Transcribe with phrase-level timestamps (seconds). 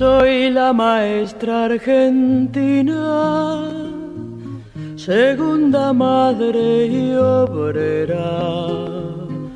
[0.00, 3.68] Soy la maestra argentina,
[4.96, 8.40] segunda madre y obrera.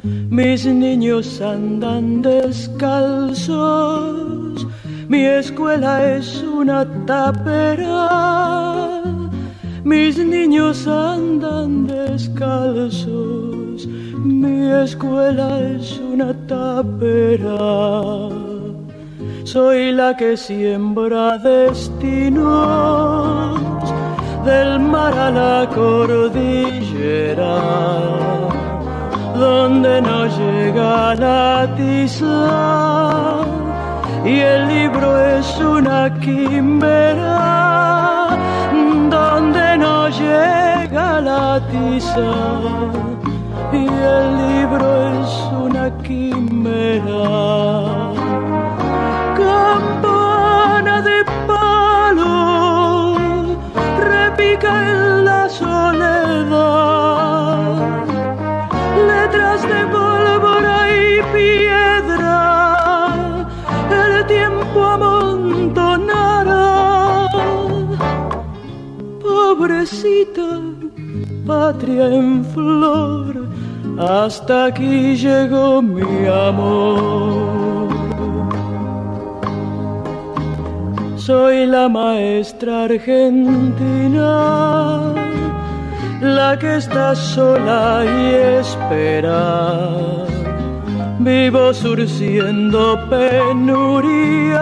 [0.02, 3.46] Mis niños andan descalzos,
[5.08, 9.02] mi escuela es una tapera.
[9.82, 18.53] Mis niños andan descalzos, mi escuela es una tapera
[19.44, 22.40] soy la que siembra destinos
[24.44, 27.60] del mar a la cordillera,
[29.36, 33.42] donde no llega la tiza
[34.24, 38.30] y el libro es una quimera,
[39.10, 42.32] donde no llega la tiza
[43.72, 48.03] y el libro es una quimera
[71.46, 73.48] Patria en flor,
[73.98, 77.64] hasta aquí llegó mi amor.
[81.26, 84.30] soy la maestra argentina,
[86.20, 89.88] la que está sola y espera.
[91.18, 94.60] Vivo surciendo penurias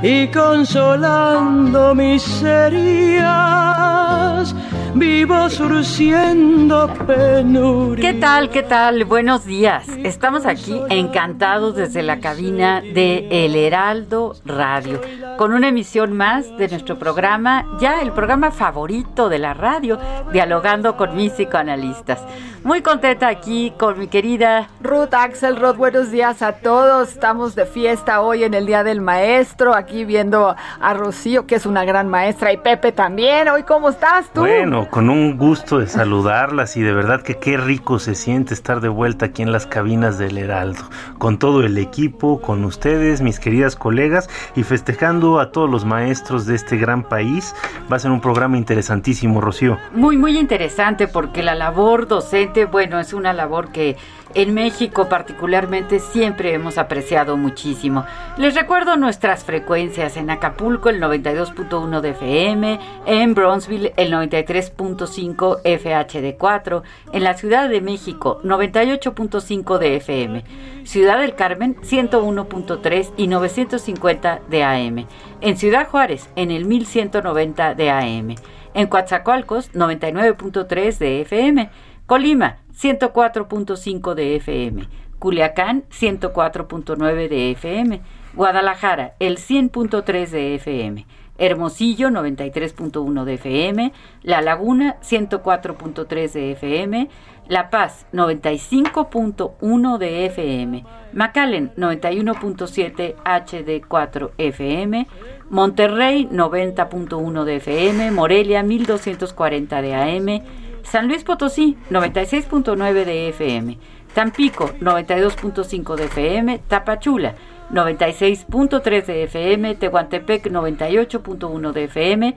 [0.00, 3.95] y consolando miserias
[4.36, 8.00] was vivo surciendo penurias.
[8.00, 8.50] ¿Qué tal?
[8.50, 9.04] ¿Qué tal?
[9.04, 9.86] Buenos días.
[9.88, 15.00] Estamos aquí encantados desde la cabina de El Heraldo Radio,
[15.36, 19.98] con una emisión más de nuestro programa, ya el programa favorito de la radio,
[20.32, 22.22] dialogando con mis psicoanalistas.
[22.64, 25.76] Muy contenta aquí con mi querida Ruth Axelrod.
[25.76, 27.10] Buenos días a todos.
[27.10, 31.66] Estamos de fiesta hoy en el Día del Maestro, aquí viendo a Rocío, que es
[31.66, 33.48] una gran maestra, y Pepe también.
[33.48, 34.40] Hoy, ¿cómo estás tú?
[34.40, 38.80] Bueno, con un gusto de saludarlas y de verdad que qué rico se siente estar
[38.80, 40.82] de vuelta aquí en las cabinas del Heraldo,
[41.18, 46.46] con todo el equipo, con ustedes, mis queridas colegas, y festejando a todos los maestros
[46.46, 47.54] de este gran país.
[47.90, 49.78] Va a ser un programa interesantísimo, Rocío.
[49.92, 53.96] Muy, muy interesante porque la labor docente bueno, es una labor que
[54.36, 58.04] en México particularmente siempre hemos apreciado muchísimo.
[58.36, 66.82] Les recuerdo nuestras frecuencias en Acapulco el 92.1 de FM, en Bronzeville el 93.5 FHD4,
[67.12, 70.44] en la Ciudad de México 98.5 de FM,
[70.84, 75.06] Ciudad del Carmen 101.3 y 950 de AM,
[75.40, 78.34] en Ciudad Juárez en el 1190 de AM,
[78.74, 81.70] en Coatzacoalcos 99.3 de FM,
[82.04, 84.88] Colima, 104.5 de FM.
[85.18, 88.00] Culiacán, 104.9 de FM.
[88.34, 91.06] Guadalajara, el 100.3 de FM.
[91.38, 93.92] Hermosillo, 93.1 de FM.
[94.22, 97.08] La Laguna, 104.3 de FM.
[97.48, 100.84] La Paz, 95.1 de FM.
[101.12, 105.06] McAllen, 91.7 HD4 FM.
[105.48, 108.10] Monterrey, 90.1 de FM.
[108.10, 110.65] Morelia, 1240 de AM.
[110.90, 113.78] San Luis Potosí, 96.9 de FM.
[114.14, 116.60] Tampico, 92.5 de FM.
[116.68, 117.34] Tapachula,
[117.72, 119.74] 96.3 de FM.
[119.74, 122.36] Tehuantepec, 98.1 de FM.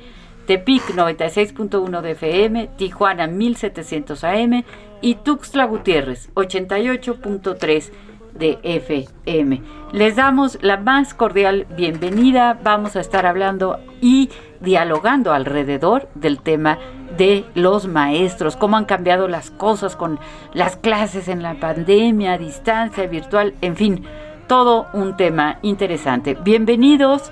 [0.50, 4.63] Tepic 96.1 de FM, Tijuana 1700 AM
[5.00, 7.92] y Tuxtla Gutiérrez 88.3
[8.39, 9.62] de FM.
[9.91, 12.57] Les damos la más cordial bienvenida.
[12.63, 14.30] Vamos a estar hablando y
[14.62, 16.80] dialogando alrededor del tema
[17.18, 20.19] de los maestros, cómo han cambiado las cosas con
[20.53, 24.06] las clases en la pandemia, distancia, virtual, en fin,
[24.47, 26.35] todo un tema interesante.
[26.35, 27.31] Bienvenidos,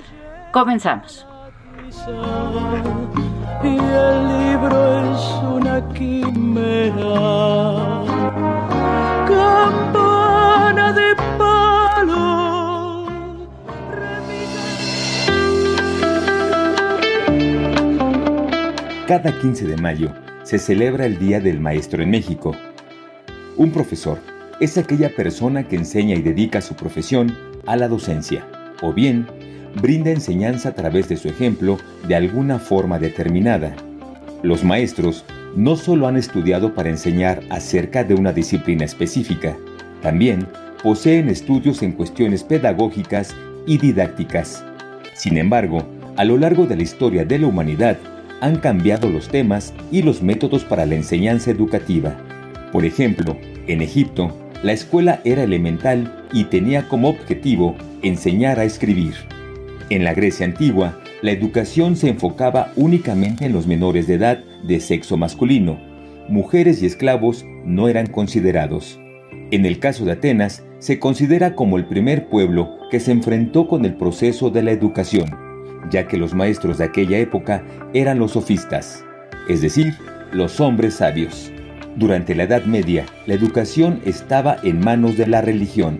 [0.51, 1.25] comenzamos.
[3.63, 6.97] El libro es una quimera,
[10.93, 13.07] de palo.
[19.07, 20.11] Cada 15 de mayo
[20.43, 22.55] se celebra el Día del Maestro en México.
[23.55, 24.19] Un profesor
[24.59, 28.45] es aquella persona que enseña y dedica su profesión a la docencia,
[28.81, 29.27] o bien
[29.81, 33.75] brinda enseñanza a través de su ejemplo de alguna forma determinada.
[34.43, 35.25] Los maestros
[35.55, 39.57] no solo han estudiado para enseñar acerca de una disciplina específica,
[40.01, 40.47] también
[40.83, 43.35] poseen estudios en cuestiones pedagógicas
[43.65, 44.63] y didácticas.
[45.13, 45.83] Sin embargo,
[46.15, 47.97] a lo largo de la historia de la humanidad,
[48.41, 52.15] han cambiado los temas y los métodos para la enseñanza educativa.
[52.71, 53.37] Por ejemplo,
[53.67, 59.13] en Egipto, la escuela era elemental y tenía como objetivo enseñar a escribir.
[59.89, 64.79] En la Grecia antigua, la educación se enfocaba únicamente en los menores de edad de
[64.79, 65.79] sexo masculino.
[66.27, 68.99] Mujeres y esclavos no eran considerados.
[69.49, 73.85] En el caso de Atenas, se considera como el primer pueblo que se enfrentó con
[73.85, 75.25] el proceso de la educación,
[75.89, 77.63] ya que los maestros de aquella época
[77.93, 79.05] eran los sofistas,
[79.47, 79.93] es decir,
[80.33, 81.49] los hombres sabios.
[81.95, 85.99] Durante la Edad Media, la educación estaba en manos de la religión.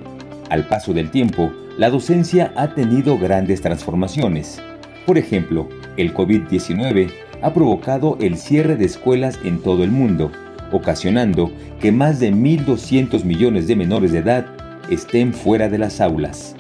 [0.50, 4.62] Al paso del tiempo, la docencia ha tenido grandes transformaciones.
[5.06, 7.10] Por ejemplo, el COVID-19
[7.42, 10.32] ha provocado el cierre de escuelas en todo el mundo,
[10.72, 14.46] ocasionando que más de 1.200 millones de menores de edad
[14.90, 16.56] estén fuera de las aulas.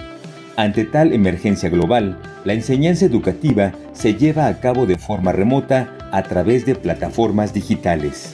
[0.55, 6.23] Ante tal emergencia global, la enseñanza educativa se lleva a cabo de forma remota a
[6.23, 8.33] través de plataformas digitales.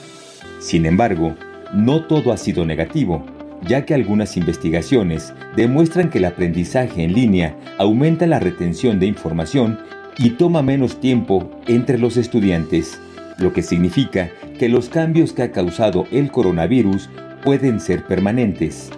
[0.59, 1.35] Sin embargo,
[1.73, 3.25] no todo ha sido negativo
[3.67, 9.79] ya que algunas investigaciones demuestran que el aprendizaje en línea aumenta la retención de información
[10.17, 12.99] y toma menos tiempo entre los estudiantes,
[13.37, 17.09] lo que significa que los cambios que ha causado el coronavirus
[17.43, 18.89] pueden ser permanentes.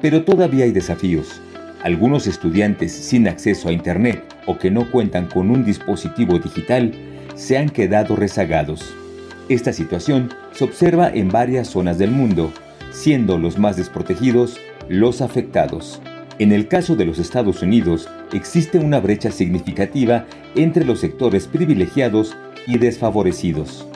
[0.00, 1.40] Pero todavía hay desafíos.
[1.82, 6.92] Algunos estudiantes sin acceso a Internet o que no cuentan con un dispositivo digital
[7.34, 8.94] se han quedado rezagados.
[9.48, 12.52] Esta situación se observa en varias zonas del mundo,
[12.92, 14.58] siendo los más desprotegidos
[14.88, 16.00] los afectados.
[16.38, 22.36] En el caso de los Estados Unidos, existe una brecha significativa entre los sectores privilegiados
[22.66, 23.86] y desfavorecidos.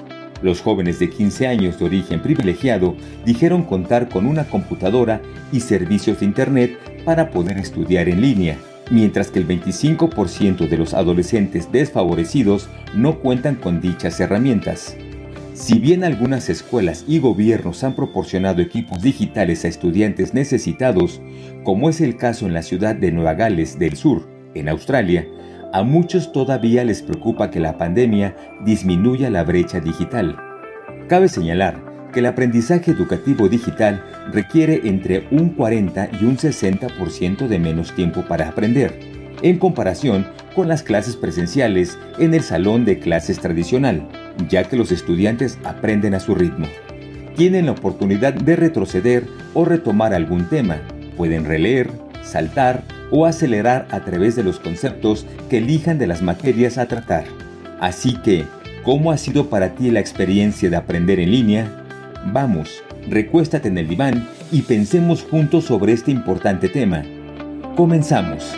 [0.42, 2.94] Los jóvenes de 15 años de origen privilegiado
[3.24, 5.22] dijeron contar con una computadora
[5.52, 8.58] y servicios de Internet para poder estudiar en línea,
[8.90, 14.96] mientras que el 25% de los adolescentes desfavorecidos no cuentan con dichas herramientas.
[15.54, 21.22] Si bien algunas escuelas y gobiernos han proporcionado equipos digitales a estudiantes necesitados,
[21.62, 25.26] como es el caso en la ciudad de Nueva Gales del Sur, en Australia,
[25.74, 30.36] a muchos todavía les preocupa que la pandemia disminuya la brecha digital.
[31.08, 31.82] Cabe señalar
[32.12, 34.00] que el aprendizaje educativo digital
[34.30, 39.00] requiere entre un 40 y un 60% de menos tiempo para aprender,
[39.42, 44.06] en comparación con las clases presenciales en el salón de clases tradicional
[44.48, 46.66] ya que los estudiantes aprenden a su ritmo.
[47.34, 50.78] Tienen la oportunidad de retroceder o retomar algún tema.
[51.16, 51.90] Pueden releer,
[52.24, 57.24] saltar o acelerar a través de los conceptos que elijan de las materias a tratar.
[57.80, 58.46] Así que,
[58.82, 61.70] ¿cómo ha sido para ti la experiencia de aprender en línea?
[62.26, 67.02] Vamos, recuéstate en el diván y pensemos juntos sobre este importante tema.
[67.76, 68.56] Comenzamos.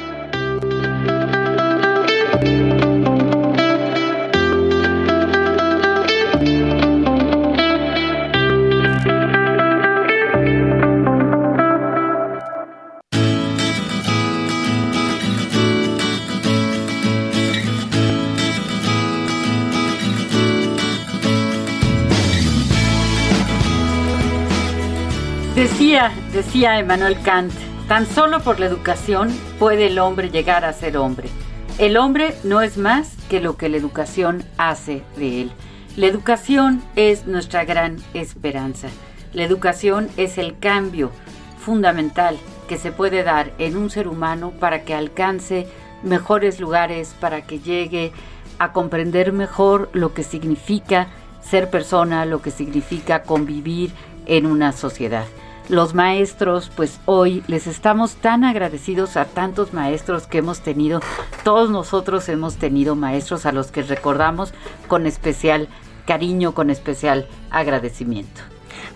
[26.36, 27.50] Decía, Emmanuel Kant,
[27.88, 31.30] tan solo por la educación puede el hombre llegar a ser hombre.
[31.78, 35.52] El hombre no es más que lo que la educación hace de él.
[35.96, 38.88] La educación es nuestra gran esperanza.
[39.32, 41.10] La educación es el cambio
[41.58, 42.36] fundamental
[42.68, 45.66] que se puede dar en un ser humano para que alcance
[46.02, 48.12] mejores lugares, para que llegue
[48.58, 51.06] a comprender mejor lo que significa
[51.40, 53.90] ser persona, lo que significa convivir
[54.26, 55.24] en una sociedad.
[55.68, 61.00] Los maestros, pues hoy les estamos tan agradecidos a tantos maestros que hemos tenido.
[61.44, 64.54] Todos nosotros hemos tenido maestros a los que recordamos
[64.88, 65.68] con especial
[66.06, 68.42] cariño, con especial agradecimiento.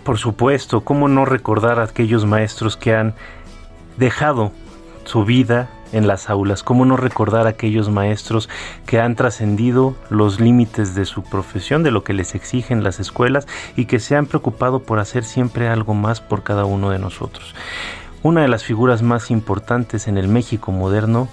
[0.03, 3.13] Por supuesto, ¿cómo no recordar a aquellos maestros que han
[3.97, 4.51] dejado
[5.03, 6.63] su vida en las aulas?
[6.63, 8.49] ¿Cómo no recordar a aquellos maestros
[8.85, 13.47] que han trascendido los límites de su profesión, de lo que les exigen las escuelas
[13.75, 17.55] y que se han preocupado por hacer siempre algo más por cada uno de nosotros?
[18.23, 21.27] Una de las figuras más importantes en el México moderno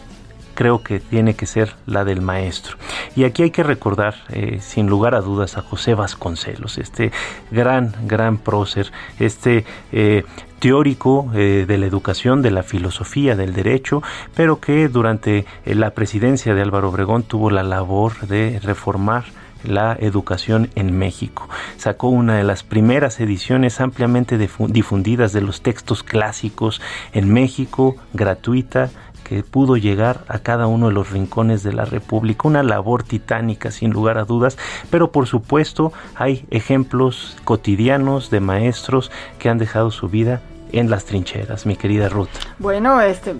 [0.58, 2.78] creo que tiene que ser la del maestro.
[3.14, 7.12] Y aquí hay que recordar, eh, sin lugar a dudas, a José Vasconcelos, este
[7.52, 10.24] gran, gran prócer, este eh,
[10.58, 14.02] teórico eh, de la educación, de la filosofía, del derecho,
[14.34, 19.26] pero que durante la presidencia de Álvaro Obregón tuvo la labor de reformar
[19.64, 21.48] la educación en México.
[21.76, 26.80] Sacó una de las primeras ediciones ampliamente difundidas de los textos clásicos
[27.12, 28.90] en México, gratuita,
[29.28, 32.48] que pudo llegar a cada uno de los rincones de la República.
[32.48, 34.56] Una labor titánica, sin lugar a dudas,
[34.90, 40.40] pero por supuesto hay ejemplos cotidianos de maestros que han dejado su vida
[40.72, 42.28] en las trincheras, mi querida Ruth.
[42.58, 43.34] Bueno, este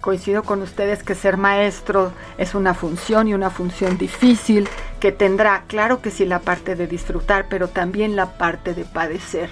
[0.00, 4.68] coincido con ustedes que ser maestro es una función y una función difícil
[4.98, 9.50] que tendrá, claro que sí, la parte de disfrutar, pero también la parte de padecer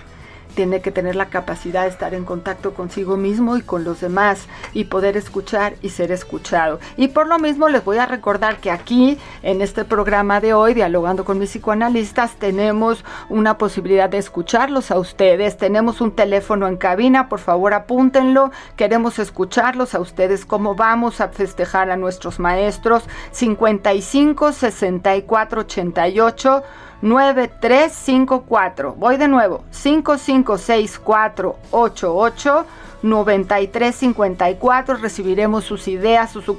[0.59, 4.49] tiene que tener la capacidad de estar en contacto consigo mismo y con los demás
[4.73, 6.81] y poder escuchar y ser escuchado.
[6.97, 10.75] Y por lo mismo les voy a recordar que aquí en este programa de hoy,
[10.75, 15.57] dialogando con mis psicoanalistas, tenemos una posibilidad de escucharlos a ustedes.
[15.57, 18.51] Tenemos un teléfono en cabina, por favor apúntenlo.
[18.75, 26.63] Queremos escucharlos a ustedes cómo vamos a festejar a nuestros maestros 55 64 88
[27.03, 28.95] 9354.
[28.95, 29.65] Voy de nuevo.
[29.71, 32.67] 556488
[33.03, 34.97] 9354.
[34.97, 36.59] Recibiremos sus ideas, sus, sus,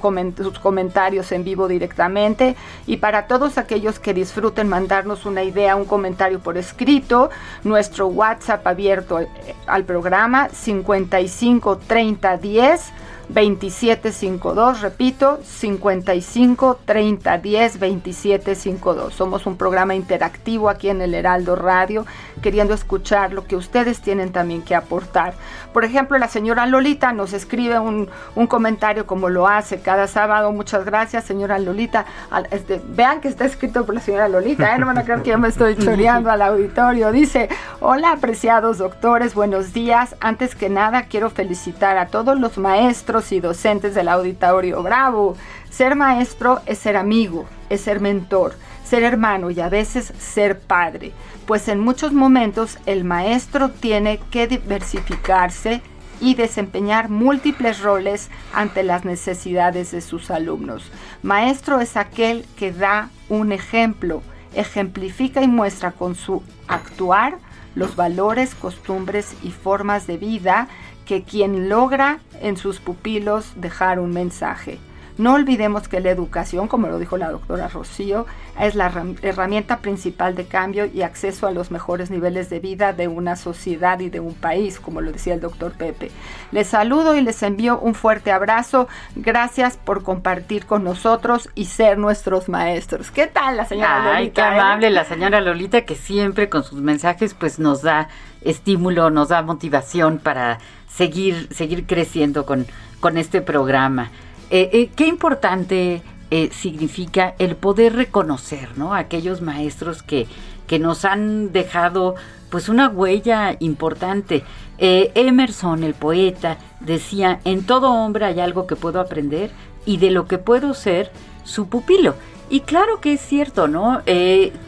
[0.60, 2.56] comentarios en vivo directamente.
[2.88, 7.30] Y para todos aquellos que disfruten mandarnos una idea, un comentario por escrito,
[7.64, 9.28] nuestro WhatsApp abierto eh,
[9.68, 12.92] al programa 553010
[13.30, 19.14] 2752, repito, 55 30 10 2752.
[19.14, 22.08] Somos un programa interactivo aquí en el Heraldo Radio,
[22.42, 25.36] queriendo escuchar lo que ustedes tienen también que aportar.
[25.74, 28.10] Por ejemplo, la señora Lolita nos escribe un,
[28.48, 30.52] comentario como lo hace cada sábado.
[30.52, 32.06] Muchas gracias, señora Lolita.
[32.50, 34.80] Este, vean que está escrito por la señora Lolita, ¿eh?
[34.80, 37.12] no van a creer que yo me estoy choreando al auditorio.
[37.12, 37.48] Dice,
[37.80, 40.16] hola apreciados doctores, buenos días.
[40.20, 45.36] Antes que nada, quiero felicitar a todos los maestros y docentes del Auditorio Bravo.
[45.70, 51.12] Ser maestro es ser amigo, es ser mentor, ser hermano y a veces ser padre,
[51.46, 55.82] pues en muchos momentos el maestro tiene que diversificarse
[56.22, 60.92] y desempeñar múltiples roles ante las necesidades de sus alumnos.
[61.22, 64.22] Maestro es aquel que da un ejemplo,
[64.54, 67.38] ejemplifica y muestra con su actuar
[67.76, 70.68] los valores, costumbres y formas de vida
[71.10, 74.78] que quien logra en sus pupilos dejar un mensaje.
[75.20, 78.26] No olvidemos que la educación, como lo dijo la doctora Rocío,
[78.58, 78.90] es la
[79.22, 84.00] herramienta principal de cambio y acceso a los mejores niveles de vida de una sociedad
[84.00, 86.10] y de un país, como lo decía el doctor Pepe.
[86.54, 88.88] Les saludo y les envío un fuerte abrazo.
[89.18, 93.12] Gracias por compartir con nosotros y ser nuestros maestros.
[93.12, 94.16] ¿Qué tal la señora Lolita?
[94.16, 98.08] Ay, qué amable la señora Lolita que siempre con sus mensajes pues nos da
[98.40, 102.66] estímulo, nos da motivación para seguir, seguir creciendo con,
[103.02, 104.12] con este programa.
[104.50, 106.02] Eh, eh, qué importante
[106.32, 108.94] eh, significa el poder reconocer, ¿no?
[108.94, 110.28] Aquellos maestros que,
[110.68, 112.16] que nos han dejado
[112.50, 114.44] pues una huella importante.
[114.82, 119.52] Emerson, el poeta, decía, en todo hombre hay algo que puedo aprender
[119.86, 121.12] y de lo que puedo ser
[121.44, 122.16] su pupilo.
[122.50, 124.02] Y claro que es cierto, ¿no?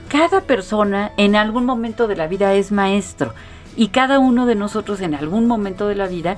[0.09, 3.33] cada persona en algún momento de la vida es maestro.
[3.75, 6.37] Y cada uno de nosotros en algún momento de la vida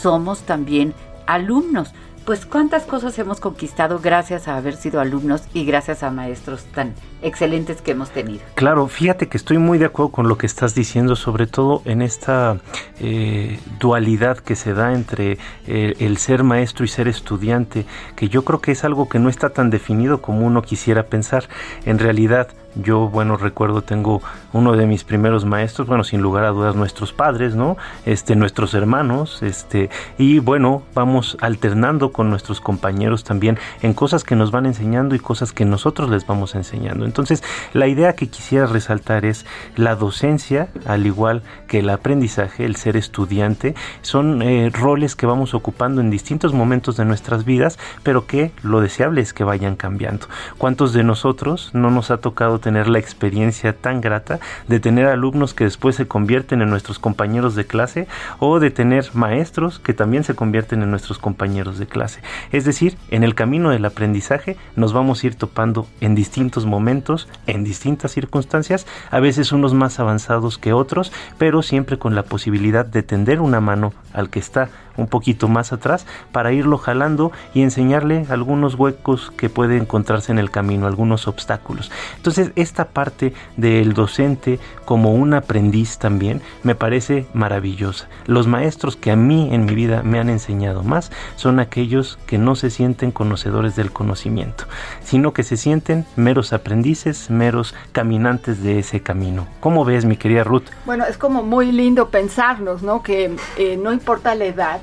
[0.00, 0.94] somos también
[1.26, 1.92] alumnos.
[2.24, 6.94] Pues cuántas cosas hemos conquistado gracias a haber sido alumnos y gracias a maestros tan
[7.20, 8.40] excelentes que hemos tenido.
[8.54, 12.00] Claro, fíjate que estoy muy de acuerdo con lo que estás diciendo, sobre todo en
[12.00, 12.56] esta
[12.98, 17.84] eh, dualidad que se da entre eh, el ser maestro y ser estudiante,
[18.16, 21.48] que yo creo que es algo que no está tan definido como uno quisiera pensar.
[21.84, 24.20] En realidad, Yo, bueno, recuerdo, tengo
[24.52, 27.76] uno de mis primeros maestros, bueno, sin lugar a dudas, nuestros padres, ¿no?
[28.04, 34.36] Este, nuestros hermanos, este, y bueno, vamos alternando con nuestros compañeros también en cosas que
[34.36, 37.04] nos van enseñando y cosas que nosotros les vamos enseñando.
[37.04, 42.76] Entonces, la idea que quisiera resaltar es la docencia, al igual que el aprendizaje, el
[42.76, 48.26] ser estudiante, son eh, roles que vamos ocupando en distintos momentos de nuestras vidas, pero
[48.26, 50.26] que lo deseable es que vayan cambiando.
[50.58, 55.52] ¿Cuántos de nosotros no nos ha tocado tener la experiencia tan grata de tener alumnos
[55.52, 60.24] que después se convierten en nuestros compañeros de clase o de tener maestros que también
[60.24, 62.22] se convierten en nuestros compañeros de clase.
[62.52, 67.28] Es decir, en el camino del aprendizaje nos vamos a ir topando en distintos momentos,
[67.46, 72.86] en distintas circunstancias, a veces unos más avanzados que otros, pero siempre con la posibilidad
[72.86, 77.62] de tender una mano al que está un poquito más atrás para irlo jalando y
[77.62, 81.90] enseñarle algunos huecos que puede encontrarse en el camino, algunos obstáculos.
[82.16, 88.08] Entonces, esta parte del docente como un aprendiz también me parece maravillosa.
[88.26, 92.38] Los maestros que a mí en mi vida me han enseñado más son aquellos que
[92.38, 94.64] no se sienten conocedores del conocimiento,
[95.02, 99.46] sino que se sienten meros aprendices, meros caminantes de ese camino.
[99.60, 100.64] ¿Cómo ves, mi querida Ruth?
[100.86, 103.02] Bueno, es como muy lindo pensarnos, ¿no?
[103.02, 104.80] Que eh, no importa la edad,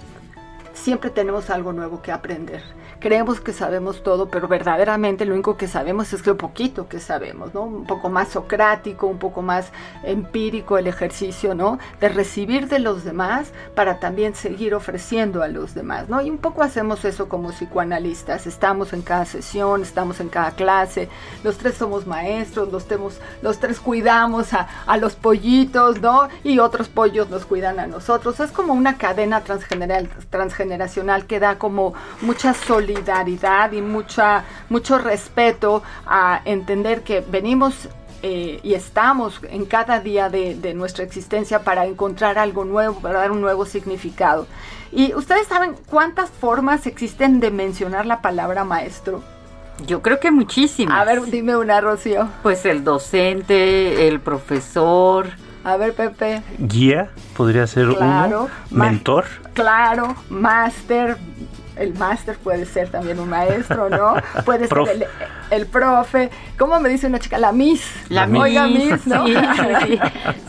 [0.81, 2.63] siempre tenemos algo nuevo que aprender
[3.01, 7.53] creemos que sabemos todo, pero verdaderamente lo único que sabemos es lo poquito que sabemos,
[7.53, 7.63] ¿no?
[7.63, 9.71] Un poco más socrático, un poco más
[10.03, 11.79] empírico el ejercicio, ¿no?
[11.99, 16.21] De recibir de los demás para también seguir ofreciendo a los demás, ¿no?
[16.21, 21.09] Y un poco hacemos eso como psicoanalistas, estamos en cada sesión, estamos en cada clase,
[21.43, 26.29] los tres somos maestros, los, tenemos, los tres cuidamos a, a los pollitos, ¿no?
[26.43, 28.39] Y otros pollos nos cuidan a nosotros.
[28.39, 34.97] Es como una cadena transgeneral, transgeneracional que da como mucha solidaridad solidaridad y mucha, mucho
[34.97, 37.89] respeto a entender que venimos
[38.23, 43.31] eh, y estamos en cada día de, nuestra existencia para encontrar algo nuevo, para dar
[43.31, 44.45] un nuevo significado.
[44.91, 49.23] Y ustedes saben cuántas formas existen de mencionar la palabra maestro.
[49.87, 50.99] Yo creo que muchísimas.
[50.99, 52.27] A ver, dime una, Rocío.
[52.43, 55.29] Pues el docente, el profesor.
[55.63, 56.43] A ver, Pepe.
[56.59, 58.49] Guía, podría ser uno.
[58.69, 59.25] Mentor.
[59.53, 61.17] Claro, máster,
[61.81, 64.13] el máster puede ser también un maestro, ¿no?
[64.45, 65.07] Puede ser
[65.49, 66.29] el, profe.
[66.57, 67.37] ¿Cómo me dice una chica?
[67.37, 67.83] La Miss.
[68.09, 69.07] La Miss.
[69.07, 69.25] ¿no?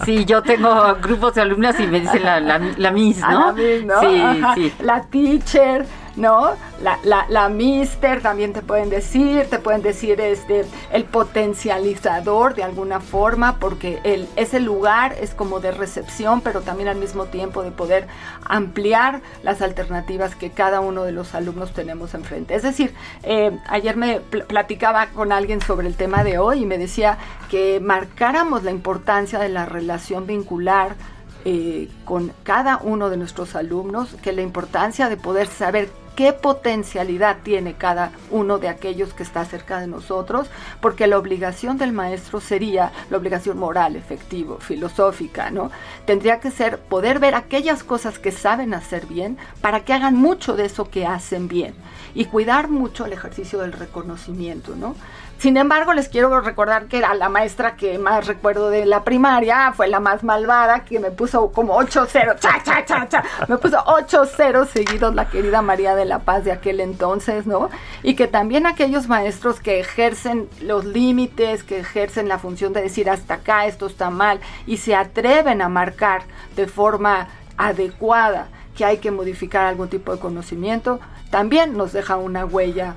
[0.05, 3.47] Sí, yo tengo grupos de alumnas y me dicen la, la, Miss, ah, ¿no?
[3.47, 4.01] la Miss, ¿no?
[4.01, 4.73] Sí, sí.
[4.83, 5.87] La teacher.
[6.17, 6.53] ¿No?
[6.83, 12.63] La, la, la, mister también te pueden decir, te pueden decir este, el potencializador de
[12.63, 17.63] alguna forma, porque el, ese lugar es como de recepción, pero también al mismo tiempo
[17.63, 18.07] de poder
[18.45, 22.55] ampliar las alternativas que cada uno de los alumnos tenemos enfrente.
[22.55, 26.79] Es decir, eh, ayer me platicaba con alguien sobre el tema de hoy y me
[26.79, 27.19] decía
[27.51, 30.97] que marcáramos la importancia de la relación vincular,
[31.45, 37.39] eh, con cada uno de nuestros alumnos, que la importancia de poder saber qué potencialidad
[37.43, 40.49] tiene cada uno de aquellos que está cerca de nosotros,
[40.81, 45.71] porque la obligación del maestro sería la obligación moral, efectivo, filosófica, ¿no?
[46.05, 50.55] Tendría que ser poder ver aquellas cosas que saben hacer bien para que hagan mucho
[50.55, 51.75] de eso que hacen bien
[52.15, 54.95] y cuidar mucho el ejercicio del reconocimiento, ¿no?
[55.43, 59.73] Sin embargo, les quiero recordar que era la maestra que más recuerdo de la primaria,
[59.73, 63.77] fue la más malvada, que me puso como 8-0, cha, cha, cha, cha, me puso
[63.79, 67.71] 8-0 seguidos la querida María de la Paz de aquel entonces, ¿no?
[68.05, 73.11] Y que también aquellos maestros que ejercen los límites, que ejercen la función de decir
[73.11, 76.23] hasta acá esto está mal y se atreven a marcar
[76.55, 77.27] de forma
[77.57, 81.01] adecuada que hay que modificar algún tipo de conocimiento,
[81.33, 82.95] también nos deja una huella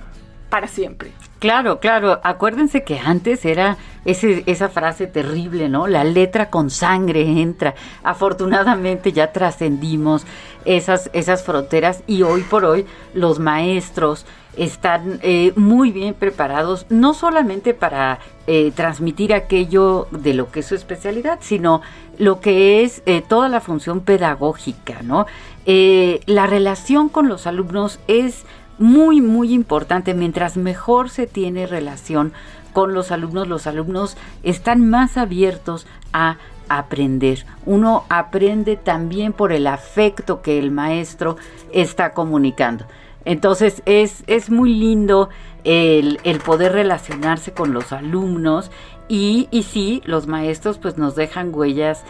[0.52, 1.12] para siempre.
[1.39, 2.19] Claro, claro.
[2.24, 5.88] Acuérdense que antes era ese, esa frase terrible, ¿no?
[5.88, 7.76] La letra con sangre entra.
[8.04, 10.26] Afortunadamente ya trascendimos
[10.63, 14.26] esas, esas fronteras y hoy por hoy los maestros
[14.58, 20.65] están eh, muy bien preparados, no solamente para eh, transmitir aquello de lo que es
[20.65, 21.82] su especialidad, sino
[22.17, 25.26] lo que es eh, toda la función pedagógica, ¿no?
[25.67, 28.45] la relación con los alumnos es
[28.78, 30.14] muy, muy importante.
[30.14, 32.34] Mientras mejor se tiene relación
[32.74, 36.38] con los alumnos, los alumnos están más abiertos a
[36.70, 37.46] aprender.
[37.66, 41.38] Uno aprende también por el afecto que el maestro
[41.72, 42.86] está comunicando.
[43.24, 45.30] Entonces es, es muy lindo
[45.64, 48.72] el, el, poder relacionarse con los alumnos
[49.08, 52.04] y, y sí, los maestros pues nos dejan huellas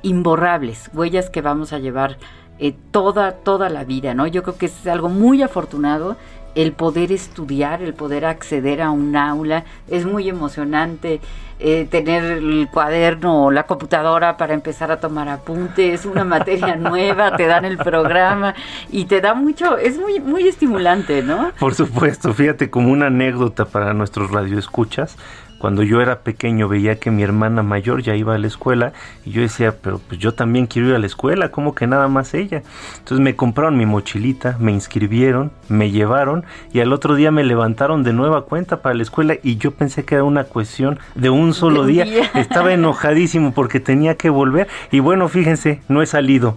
[0.00, 2.16] imborrables, huellas que vamos a llevar
[2.58, 4.26] eh, toda, toda la vida, ¿no?
[4.26, 6.16] Yo creo que es algo muy afortunado
[6.54, 11.20] el poder estudiar, el poder acceder a un aula, es muy emocionante.
[11.64, 17.36] Eh, tener el cuaderno o la computadora para empezar a tomar apuntes, una materia nueva,
[17.36, 18.56] te dan el programa
[18.90, 21.52] y te da mucho, es muy, muy estimulante, ¿no?
[21.60, 25.16] Por supuesto, fíjate como una anécdota para nuestros radioescuchas
[25.62, 28.92] cuando yo era pequeño veía que mi hermana mayor ya iba a la escuela
[29.24, 32.08] y yo decía, pero pues yo también quiero ir a la escuela, como que nada
[32.08, 32.64] más ella.
[32.98, 38.02] Entonces me compraron mi mochilita, me inscribieron, me llevaron y al otro día me levantaron
[38.02, 41.54] de nueva cuenta para la escuela y yo pensé que era una cuestión de un
[41.54, 42.06] solo día.
[42.34, 46.56] Estaba enojadísimo porque tenía que volver y bueno, fíjense, no he salido.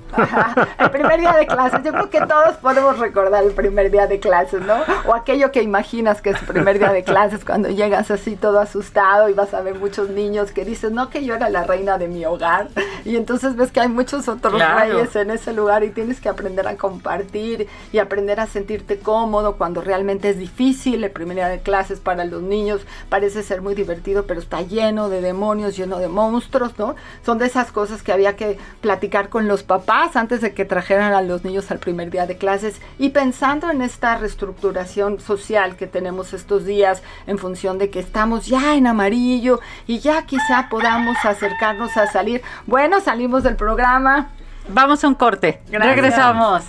[0.79, 4.19] el primer día de clases, yo creo que todos podemos recordar el primer día de
[4.19, 4.77] clases, ¿no?
[5.05, 8.59] O aquello que imaginas que es el primer día de clases cuando llegas así todo
[8.59, 8.94] asustado
[9.29, 12.07] y vas a ver muchos niños que dicen, no, que yo era la reina de
[12.07, 12.69] mi hogar.
[13.05, 16.67] Y entonces ves que hay muchos otros reyes en ese lugar y tienes que aprender
[16.67, 21.03] a compartir y aprender a sentirte cómodo cuando realmente es difícil.
[21.03, 25.07] El primer día de clases para los niños parece ser muy divertido, pero está lleno
[25.07, 26.95] de demonios, lleno de monstruos, ¿no?
[27.23, 31.13] Son de esas cosas que había que platicar con los papás antes de que trajeran
[31.13, 35.85] a los niños al primer día de clases y pensando en esta reestructuración social que
[35.85, 41.17] tenemos estos días en función de que estamos ya en amarillo y ya quizá podamos
[41.23, 42.41] acercarnos a salir.
[42.65, 44.29] Bueno, salimos del programa.
[44.69, 45.61] Vamos a un corte.
[45.69, 46.63] Regresamos.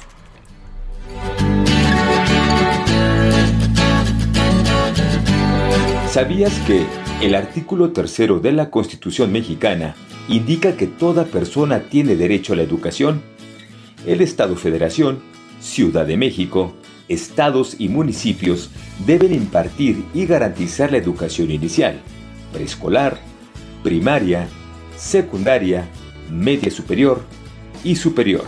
[6.11, 6.87] ¿Sabías que
[7.21, 9.95] el artículo tercero de la Constitución mexicana
[10.29, 13.23] indica que toda persona tiene derecho a la educación?
[14.07, 15.21] El Estado Federación,
[15.61, 16.75] Ciudad de México,
[17.09, 18.71] estados y municipios
[19.07, 22.01] deben impartir y garantizar la educación inicial,
[22.53, 23.19] preescolar,
[23.83, 24.49] primaria,
[24.97, 25.89] secundaria,
[26.31, 27.23] media superior
[27.85, 28.45] y superior.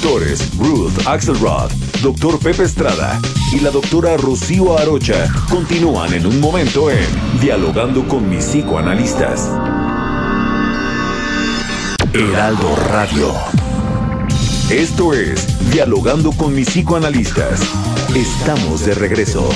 [0.00, 3.20] Doctores Ruth Axelrod, doctor Pepe Estrada
[3.52, 7.04] y la doctora Rocío Arocha continúan en un momento en
[7.38, 9.50] Dialogando con mis psicoanalistas.
[12.14, 13.34] Heraldo Radio.
[14.70, 17.60] Esto es Dialogando con mis psicoanalistas.
[18.14, 19.50] Estamos de regreso.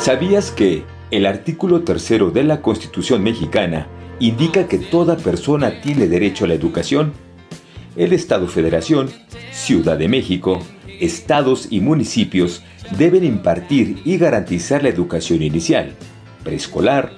[0.00, 3.86] ¿Sabías que el artículo tercero de la Constitución mexicana
[4.18, 7.12] indica que toda persona tiene derecho a la educación?
[7.96, 9.10] El Estado Federación,
[9.52, 10.58] Ciudad de México,
[11.00, 12.62] estados y municipios
[12.96, 15.94] deben impartir y garantizar la educación inicial,
[16.44, 17.12] preescolar,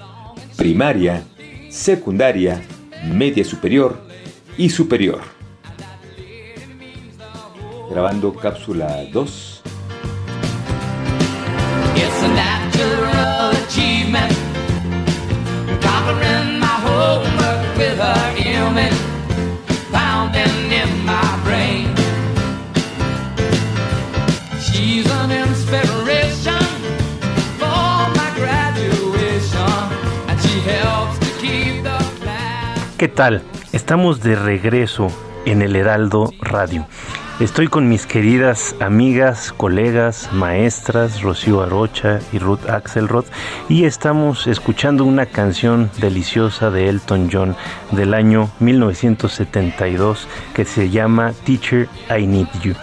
[0.56, 1.22] primaria,
[1.70, 2.60] secundaria,
[3.04, 4.02] media superior
[4.58, 5.20] y superior.
[7.88, 9.62] Grabando cápsula 2.
[33.02, 33.42] ¿Qué tal?
[33.72, 35.08] Estamos de regreso
[35.44, 36.86] en el Heraldo Radio.
[37.40, 43.24] Estoy con mis queridas amigas, colegas, maestras, Rocío Arocha y Ruth Axelrod,
[43.70, 47.56] y estamos escuchando una canción deliciosa de Elton John
[47.90, 52.74] del año 1972 que se llama Teacher I Need You.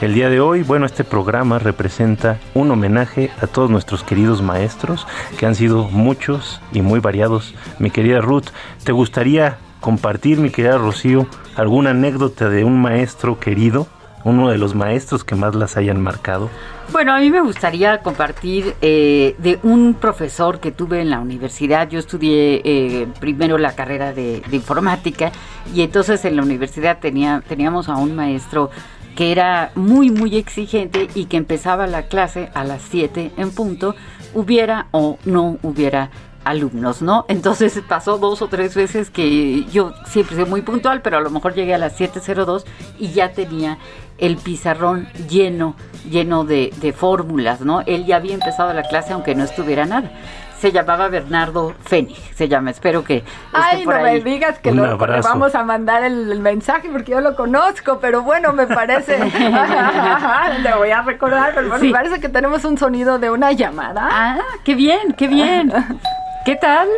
[0.00, 5.06] El día de hoy, bueno, este programa representa un homenaje a todos nuestros queridos maestros,
[5.38, 7.54] que han sido muchos y muy variados.
[7.78, 8.48] Mi querida Ruth,
[8.82, 13.86] ¿te gustaría compartir, mi querida Rocío, alguna anécdota de un maestro querido?
[14.24, 16.50] Uno de los maestros que más las hayan marcado?
[16.90, 21.88] Bueno, a mí me gustaría compartir eh, de un profesor que tuve en la universidad.
[21.88, 25.30] Yo estudié eh, primero la carrera de, informática
[25.74, 28.70] y entonces en la universidad tenía, teníamos a un maestro
[29.14, 33.94] que era muy, muy exigente y que empezaba la clase a las 7 en punto,
[34.32, 36.10] hubiera o no hubiera
[36.48, 37.24] alumnos, ¿no?
[37.28, 41.30] Entonces pasó dos o tres veces que yo siempre soy muy puntual, pero a lo
[41.30, 42.64] mejor llegué a las 7.02
[42.98, 43.78] y ya tenía
[44.18, 45.76] el pizarrón lleno,
[46.10, 47.82] lleno de, de fórmulas, ¿no?
[47.82, 50.10] Él ya había empezado la clase aunque no estuviera nada.
[50.58, 54.20] se llamaba Bernardo Fénix, se llama, espero que Ay, por no ahí.
[54.20, 58.22] me digas que lo, le vamos a mandar el, mensaje porque yo lo conozco, pero
[58.22, 59.18] bueno, me parece,
[60.62, 64.08] le voy a recordar, pero me parece que tenemos un sonido de una llamada.
[64.10, 65.72] Ah, qué bien, qué bien.
[66.44, 66.88] ¿Qué tal?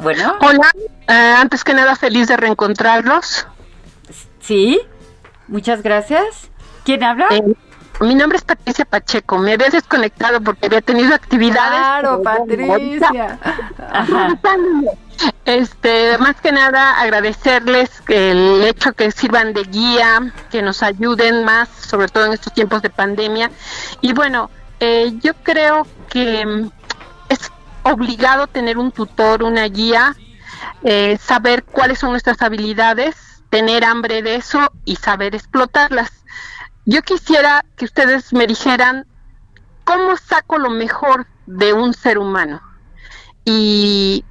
[0.00, 0.34] Bueno.
[0.40, 0.70] Hola,
[1.08, 3.46] eh, antes que nada feliz de reencontrarlos.
[4.40, 4.80] Sí,
[5.48, 6.50] muchas gracias.
[6.84, 7.26] ¿Quién habla?
[7.30, 7.42] Eh,
[8.00, 9.38] mi nombre es Patricia Pacheco.
[9.38, 11.78] Me había desconectado porque había tenido actividades.
[11.78, 13.38] Claro, Patricia.
[15.44, 21.68] Este, más que nada agradecerles el hecho que sirvan de guía, que nos ayuden más,
[21.68, 23.50] sobre todo en estos tiempos de pandemia.
[24.00, 26.70] Y bueno, eh, yo creo que
[27.28, 30.14] es obligado tener un tutor, una guía,
[30.82, 36.22] eh, saber cuáles son nuestras habilidades, tener hambre de eso y saber explotarlas
[36.84, 39.06] yo quisiera que ustedes me dijeran
[39.84, 42.60] cómo saco lo mejor de un ser humano
[43.44, 44.24] y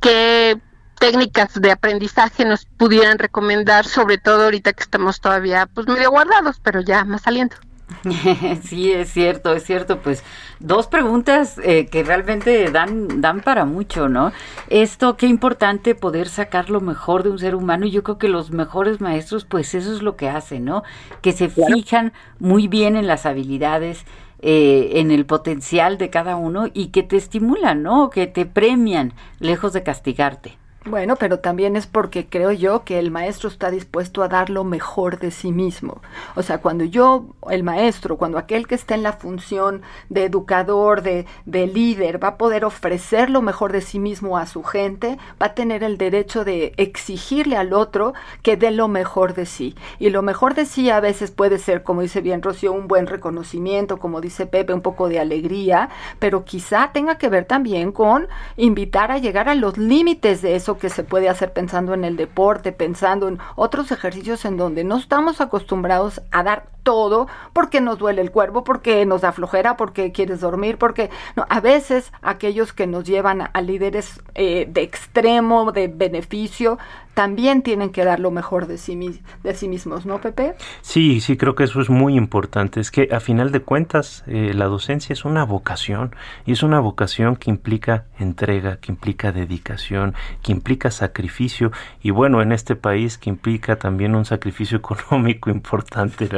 [0.00, 0.60] qué
[0.98, 6.60] técnicas de aprendizaje nos pudieran recomendar, sobre todo ahorita que estamos todavía pues medio guardados,
[6.60, 7.56] pero ya más saliendo.
[8.64, 10.00] sí, es cierto, es cierto.
[10.00, 10.24] Pues
[10.60, 14.32] dos preguntas eh, que realmente dan, dan para mucho, ¿no?
[14.68, 17.86] Esto, qué importante poder sacar lo mejor de un ser humano.
[17.86, 20.82] Y yo creo que los mejores maestros, pues eso es lo que hacen, ¿no?
[21.20, 24.04] Que se fijan muy bien en las habilidades,
[24.40, 28.10] eh, en el potencial de cada uno y que te estimulan, ¿no?
[28.10, 30.58] Que te premian, lejos de castigarte.
[30.86, 34.64] Bueno, pero también es porque creo yo que el maestro está dispuesto a dar lo
[34.64, 36.02] mejor de sí mismo.
[36.34, 41.00] O sea, cuando yo, el maestro, cuando aquel que está en la función de educador,
[41.00, 45.16] de, de líder, va a poder ofrecer lo mejor de sí mismo a su gente,
[45.40, 49.74] va a tener el derecho de exigirle al otro que dé lo mejor de sí.
[49.98, 53.06] Y lo mejor de sí a veces puede ser, como dice bien Rocío, un buen
[53.06, 58.28] reconocimiento, como dice Pepe, un poco de alegría, pero quizá tenga que ver también con
[58.58, 62.16] invitar a llegar a los límites de eso que se puede hacer pensando en el
[62.16, 67.98] deporte, pensando en otros ejercicios en donde no estamos acostumbrados a dar todo porque nos
[67.98, 72.72] duele el cuerpo, porque nos da flojera, porque quieres dormir, porque no, a veces aquellos
[72.72, 76.78] que nos llevan a, líderes eh, de extremo, de beneficio,
[77.14, 80.54] también tienen que dar lo mejor de sí, de sí mismos, ¿no, Pepe?
[80.82, 82.80] Sí, sí, creo que eso es muy importante.
[82.80, 86.80] Es que a final de cuentas eh, la docencia es una vocación y es una
[86.80, 91.70] vocación que implica entrega, que implica dedicación, que implica sacrificio
[92.02, 96.28] y bueno, en este país que implica también un sacrificio económico importante.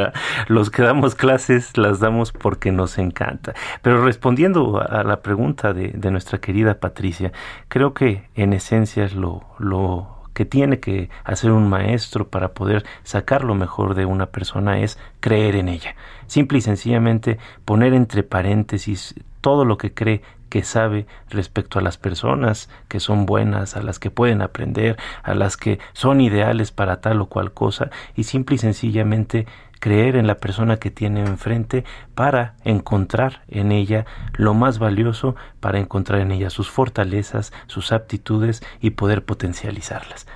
[0.49, 3.55] Los que damos clases las damos porque nos encanta.
[3.83, 7.33] Pero respondiendo a la pregunta de, de nuestra querida Patricia,
[7.69, 12.85] creo que en esencia es lo, lo que tiene que hacer un maestro para poder
[13.05, 15.97] sacar lo mejor de una persona es creer en ella.
[16.27, 20.21] Simple y sencillamente poner entre paréntesis todo lo que cree
[20.51, 25.35] que sabe respecto a las personas que son buenas, a las que pueden aprender, a
[25.35, 29.47] las que son ideales para tal o cual cosa, y simple y sencillamente
[29.81, 31.85] creer en la persona que tiene enfrente
[32.15, 38.63] para encontrar en ella lo más valioso, para encontrar en ella sus fortalezas, sus aptitudes
[38.81, 40.27] y poder potencializarlas.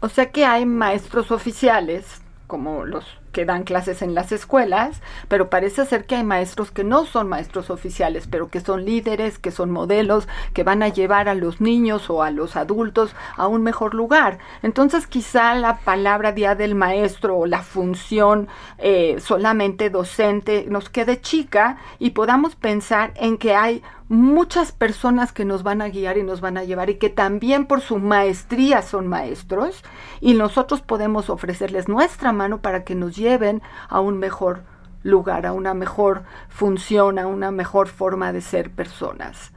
[0.00, 5.50] O sea que hay maestros oficiales, como los que dan clases en las escuelas, pero
[5.50, 9.50] parece ser que hay maestros que no son maestros oficiales, pero que son líderes, que
[9.50, 13.62] son modelos, que van a llevar a los niños o a los adultos a un
[13.62, 14.38] mejor lugar.
[14.62, 21.20] Entonces quizá la palabra día del maestro o la función eh, solamente docente nos quede
[21.20, 26.22] chica y podamos pensar en que hay muchas personas que nos van a guiar y
[26.22, 29.82] nos van a llevar y que también por su maestría son maestros
[30.20, 34.64] y nosotros podemos ofrecerles nuestra mano para que nos lleven a un mejor
[35.02, 39.52] lugar, a una mejor función, a una mejor forma de ser personas.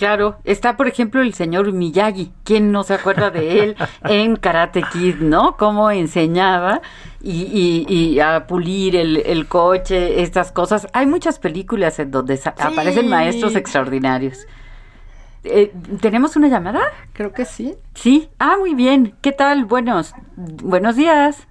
[0.00, 4.82] Claro, está por ejemplo el señor Miyagi, ¿quién no se acuerda de él en Karate
[4.90, 5.58] Kid, ¿no?
[5.58, 6.80] Cómo enseñaba
[7.20, 10.88] y, a pulir el, coche, estas cosas.
[10.94, 14.46] Hay muchas películas en donde aparecen maestros extraordinarios.
[15.44, 16.80] Eh, ¿Tenemos una llamada?
[17.12, 17.74] Creo que sí.
[17.92, 18.30] Sí.
[18.38, 19.12] Ah, muy bien.
[19.20, 19.66] ¿Qué tal?
[19.66, 21.46] Buenos, buenos días.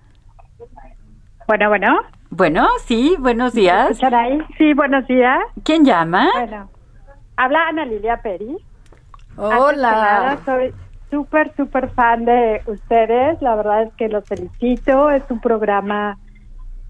[1.47, 1.99] Bueno, bueno.
[2.31, 4.01] Bueno, sí, buenos días.
[4.01, 4.41] ahí?
[4.57, 5.37] Sí, buenos días.
[5.63, 6.27] ¿Quién llama?
[6.33, 6.78] Bueno.
[7.39, 8.57] Habla Ana Lilia Peri.
[9.37, 10.37] Hola.
[10.43, 10.73] soy
[11.09, 13.41] súper, súper fan de ustedes.
[13.41, 15.09] La verdad es que los felicito.
[15.09, 16.17] Es un programa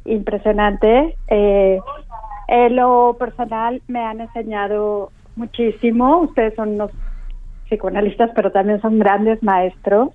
[0.05, 1.15] impresionante.
[1.27, 1.79] Eh,
[2.47, 6.21] en lo personal me han enseñado muchísimo.
[6.21, 6.89] Ustedes son unos
[7.67, 10.09] psicoanalistas, pero también son grandes maestros.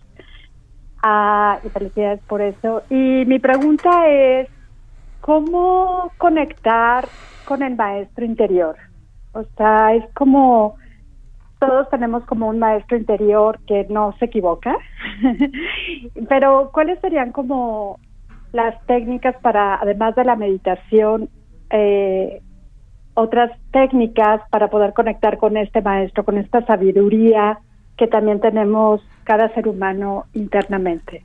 [1.00, 2.82] Ah, y felicidades por eso.
[2.90, 4.48] Y mi pregunta es,
[5.20, 7.06] ¿cómo conectar
[7.44, 8.74] con el maestro interior?
[9.34, 10.76] O sea, es como
[11.58, 14.76] todos tenemos como un maestro interior que no se equivoca,
[16.28, 17.98] pero ¿cuáles serían como
[18.52, 21.28] las técnicas para, además de la meditación,
[21.70, 22.42] eh,
[23.14, 27.58] otras técnicas para poder conectar con este maestro, con esta sabiduría
[27.96, 31.24] que también tenemos cada ser humano internamente?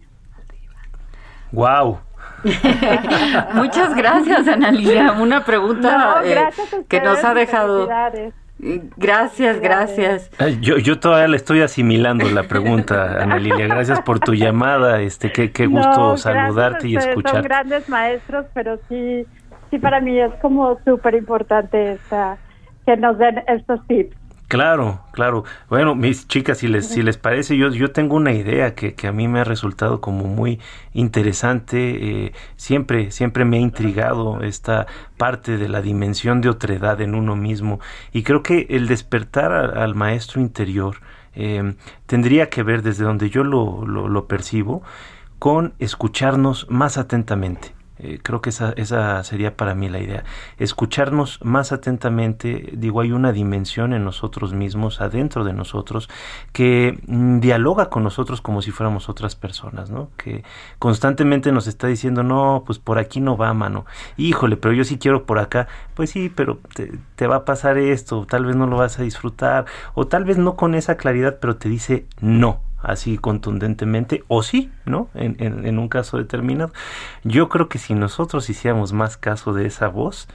[1.52, 2.00] Wow,
[3.54, 4.72] Muchas gracias, Ana
[5.20, 6.50] Una pregunta eh,
[6.88, 7.90] que nos ha dejado.
[8.98, 10.30] Gracias, gracias.
[10.60, 13.68] Yo, yo todavía le estoy asimilando la pregunta, Ana Lilia.
[13.68, 15.02] Gracias por tu llamada.
[15.02, 17.40] Este, qué, qué gusto saludarte y escucharte.
[17.40, 19.26] Son grandes maestros, pero sí,
[19.70, 21.98] sí para mí es como súper importante
[22.86, 24.19] que nos den estos tips.
[24.50, 25.44] Claro, claro.
[25.70, 29.06] Bueno, mis chicas, si les, si les parece, yo, yo tengo una idea que, que
[29.06, 30.60] a mí me ha resultado como muy
[30.92, 32.26] interesante.
[32.26, 37.36] Eh, siempre, siempre me ha intrigado esta parte de la dimensión de otredad en uno
[37.36, 37.80] mismo.
[38.12, 40.96] Y creo que el despertar al maestro interior
[41.36, 41.76] eh,
[42.08, 44.82] tendría que ver desde donde yo lo, lo, lo percibo
[45.38, 47.79] con escucharnos más atentamente.
[48.02, 50.24] Eh, creo que esa, esa sería para mí la idea.
[50.58, 56.10] Escucharnos más atentamente, digo, hay una dimensión en nosotros mismos, adentro de nosotros,
[56.54, 60.10] que mm, dialoga con nosotros como si fuéramos otras personas, ¿no?
[60.16, 60.44] Que
[60.80, 63.86] constantemente nos está diciendo, no, pues por aquí no va, mano.
[64.16, 65.68] Híjole, pero yo sí quiero por acá.
[65.94, 69.04] Pues sí, pero te, te va a pasar esto, tal vez no lo vas a
[69.04, 74.44] disfrutar, o tal vez no con esa claridad, pero te dice no así contundentemente, o
[74.44, 75.10] sí, ¿no?
[75.14, 76.72] En, en, un caso determinado.
[77.24, 80.28] Yo creo que si nosotros hiciéramos más caso de esa voz,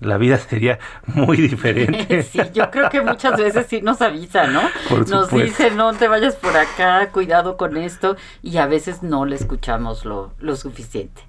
[0.00, 2.22] la vida sería muy diferente.
[2.30, 4.62] Sí, yo creo que muchas veces sí nos avisa, ¿no?
[5.08, 9.36] nos dice, no te vayas por acá, cuidado con esto, y a veces no le
[9.36, 11.22] escuchamos lo, lo suficiente.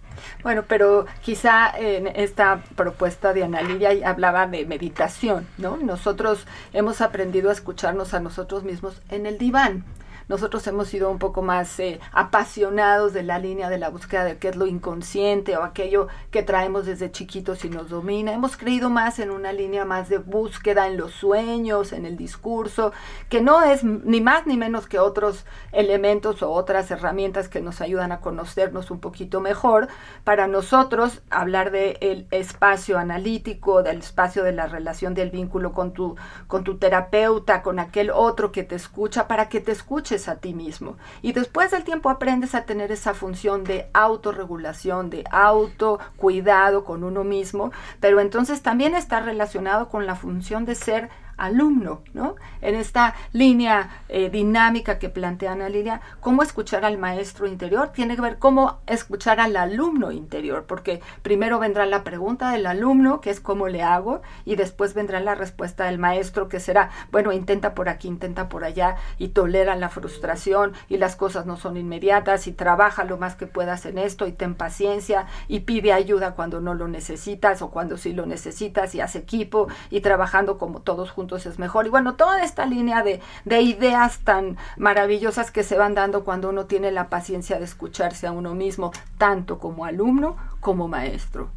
[0.43, 5.77] Bueno, pero quizá en esta propuesta de Ana Lidia hablaba de meditación, ¿no?
[5.77, 9.83] Nosotros hemos aprendido a escucharnos a nosotros mismos en el diván
[10.31, 14.37] nosotros hemos sido un poco más eh, apasionados de la línea de la búsqueda de
[14.37, 18.31] qué es lo inconsciente o aquello que traemos desde chiquitos y nos domina.
[18.31, 22.93] Hemos creído más en una línea más de búsqueda en los sueños, en el discurso,
[23.27, 27.81] que no es ni más ni menos que otros elementos o otras herramientas que nos
[27.81, 29.89] ayudan a conocernos un poquito mejor.
[30.23, 36.15] Para nosotros, hablar del espacio analítico, del espacio de la relación del vínculo con tu,
[36.47, 40.53] con tu terapeuta, con aquel otro que te escucha, para que te escuches a ti
[40.53, 40.97] mismo.
[41.21, 47.23] Y después del tiempo aprendes a tener esa función de autorregulación, de autocuidado con uno
[47.23, 52.35] mismo, pero entonces también está relacionado con la función de ser alumno, ¿no?
[52.61, 58.15] En esta línea eh, dinámica que plantea Ana Lidia, cómo escuchar al maestro interior tiene
[58.15, 63.29] que ver cómo escuchar al alumno interior, porque primero vendrá la pregunta del alumno, que
[63.29, 67.73] es cómo le hago, y después vendrá la respuesta del maestro, que será, bueno, intenta
[67.73, 72.47] por aquí, intenta por allá, y tolera la frustración, y las cosas no son inmediatas,
[72.47, 76.61] y trabaja lo más que puedas en esto, y ten paciencia, y pide ayuda cuando
[76.61, 81.11] no lo necesitas, o cuando sí lo necesitas, y haz equipo, y trabajando como todos
[81.11, 81.87] juntos es mejor.
[81.87, 86.49] Y bueno, toda esta línea de, de ideas tan maravillosas que se van dando cuando
[86.49, 91.49] uno tiene la paciencia de escucharse a uno mismo, tanto como alumno como maestro.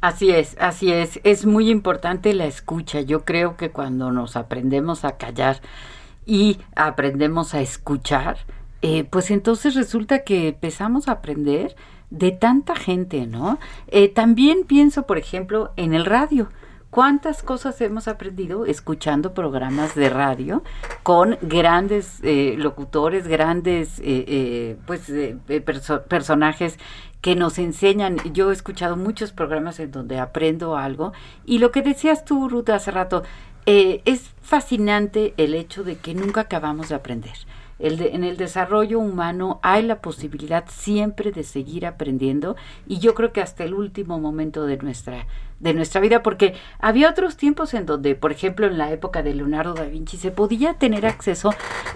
[0.00, 1.20] Así es, así es.
[1.24, 3.00] Es muy importante la escucha.
[3.00, 5.60] Yo creo que cuando nos aprendemos a callar
[6.26, 8.38] y aprendemos a escuchar,
[8.82, 11.74] eh, pues entonces resulta que empezamos a aprender
[12.10, 13.58] de tanta gente, ¿no?
[13.88, 16.48] Eh, también pienso, por ejemplo, en el radio.
[16.90, 20.62] ¿Cuántas cosas hemos aprendido escuchando programas de radio
[21.02, 25.12] con grandes eh, locutores, grandes eh, eh, pues
[26.08, 26.78] personajes
[27.20, 28.16] que nos enseñan?
[28.32, 31.12] Yo he escuchado muchos programas en donde aprendo algo
[31.44, 33.24] y lo que decías tú, Ruth, hace rato,
[33.66, 37.34] es fascinante el hecho de que nunca acabamos de aprender
[37.78, 43.42] en el desarrollo humano hay la posibilidad siempre de seguir aprendiendo y yo creo que
[43.42, 45.26] hasta el último momento de nuestra
[45.60, 49.34] de nuestra vida porque había otros tiempos en donde por ejemplo en la época de
[49.34, 51.50] Leonardo da Vinci se podía tener acceso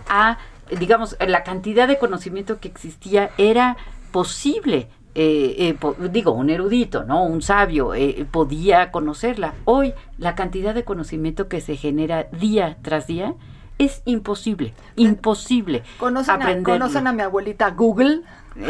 [0.08, 0.38] a
[0.78, 3.76] digamos la cantidad de conocimiento que existía era
[4.12, 7.24] posible eh, eh, digo, un erudito, ¿no?
[7.24, 9.54] Un sabio eh, podía conocerla.
[9.64, 13.34] Hoy la cantidad de conocimiento que se genera día tras día
[13.80, 15.82] es imposible, imposible.
[15.98, 18.20] ¿Conocen, a, ¿conocen a mi abuelita Google?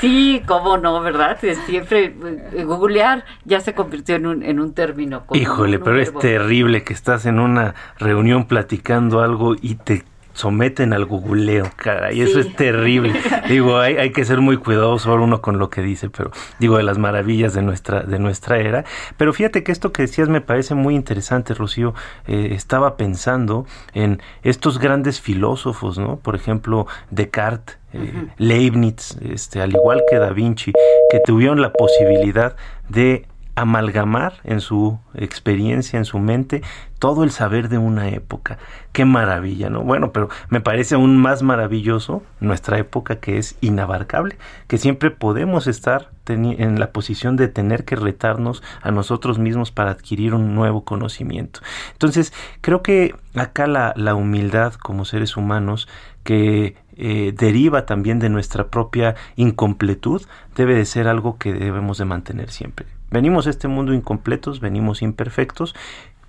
[0.00, 1.38] sí, cómo no, ¿verdad?
[1.66, 2.16] Siempre
[2.52, 5.22] eh, googlear ya se convirtió en un, en un término.
[5.32, 10.02] Híjole, pero es terrible que estás en una reunión platicando algo y te
[10.34, 13.14] someten al googleo, cara, y eso es terrible.
[13.48, 16.82] digo, hay, hay, que ser muy cuidadoso uno con lo que dice, pero digo, de
[16.82, 18.84] las maravillas de nuestra, de nuestra era.
[19.16, 21.94] Pero fíjate que esto que decías me parece muy interesante, Rocío.
[22.26, 26.16] Eh, estaba pensando en estos grandes filósofos, ¿no?
[26.16, 30.72] Por ejemplo, Descartes, eh, Leibniz, este, al igual que Da Vinci,
[31.10, 32.56] que tuvieron la posibilidad
[32.88, 36.62] de amalgamar en su experiencia, en su mente,
[36.98, 38.58] todo el saber de una época.
[38.92, 39.82] Qué maravilla, ¿no?
[39.82, 45.66] Bueno, pero me parece aún más maravilloso nuestra época que es inabarcable, que siempre podemos
[45.66, 50.84] estar en la posición de tener que retarnos a nosotros mismos para adquirir un nuevo
[50.84, 51.60] conocimiento.
[51.92, 52.32] Entonces,
[52.62, 55.86] creo que acá la, la humildad como seres humanos
[56.22, 60.22] que eh, deriva también de nuestra propia incompletud,
[60.56, 62.86] debe de ser algo que debemos de mantener siempre.
[63.14, 65.76] Venimos a este mundo incompletos, venimos imperfectos,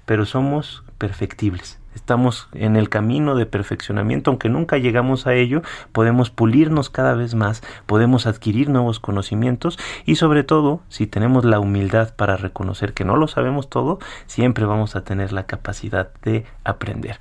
[0.06, 6.30] pero somos perfectibles estamos en el camino de perfeccionamiento, aunque nunca llegamos a ello, podemos
[6.30, 12.14] pulirnos cada vez más, podemos adquirir nuevos conocimientos y sobre todo, si tenemos la humildad
[12.16, 17.18] para reconocer que no lo sabemos todo, siempre vamos a tener la capacidad de aprender.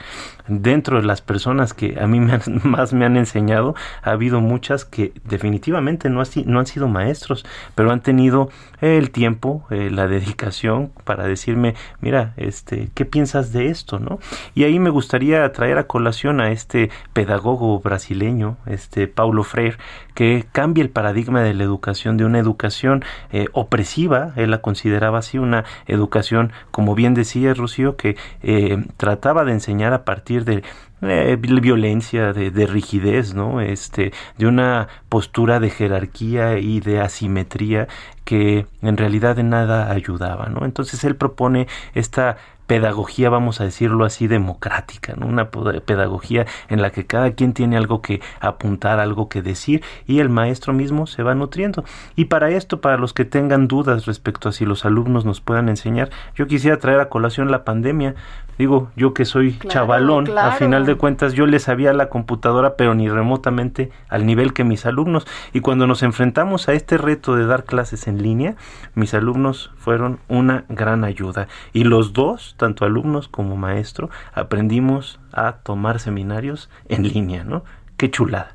[0.47, 2.21] Dentro de las personas que a mí
[2.65, 7.91] más me han enseñado, ha habido muchas que definitivamente no, no han sido maestros, pero
[7.91, 8.51] han tenido
[8.81, 13.99] el tiempo, eh, la dedicación para decirme, mira, este, ¿qué piensas de esto?
[13.99, 14.19] ¿no?
[14.65, 19.77] Y ahí me gustaría traer a colación a este pedagogo brasileño, este Paulo Freire,
[20.15, 25.19] que cambia el paradigma de la educación de una educación eh, opresiva, él la consideraba
[25.19, 30.63] así, una educación, como bien decía Rocío, que eh, trataba de enseñar a partir de
[31.03, 33.61] eh, violencia, de, de, rigidez, ¿no?
[33.61, 37.89] Este, de una postura de jerarquía y de asimetría
[38.25, 40.65] que en realidad de nada ayudaba, ¿no?
[40.65, 47.07] Entonces él propone esta pedagogía, vamos a decirlo así, democrática, una pedagogía en la que
[47.07, 51.35] cada quien tiene algo que apuntar, algo que decir y el maestro mismo se va
[51.35, 51.85] nutriendo.
[52.17, 55.69] Y para esto, para los que tengan dudas respecto a si los alumnos nos puedan
[55.69, 58.15] enseñar, yo quisiera traer a colación la pandemia.
[58.59, 62.95] Digo, yo que soy chavalón, a final de cuentas yo le sabía la computadora, pero
[62.95, 65.27] ni remotamente al nivel que mis alumnos.
[65.53, 68.57] Y cuando nos enfrentamos a este reto de dar clases en línea,
[68.95, 71.49] mis alumnos fueron una gran ayuda.
[71.73, 77.65] Y los dos, tanto alumnos como maestro, aprendimos a tomar seminarios en línea, ¿no?
[77.97, 78.54] Qué chulada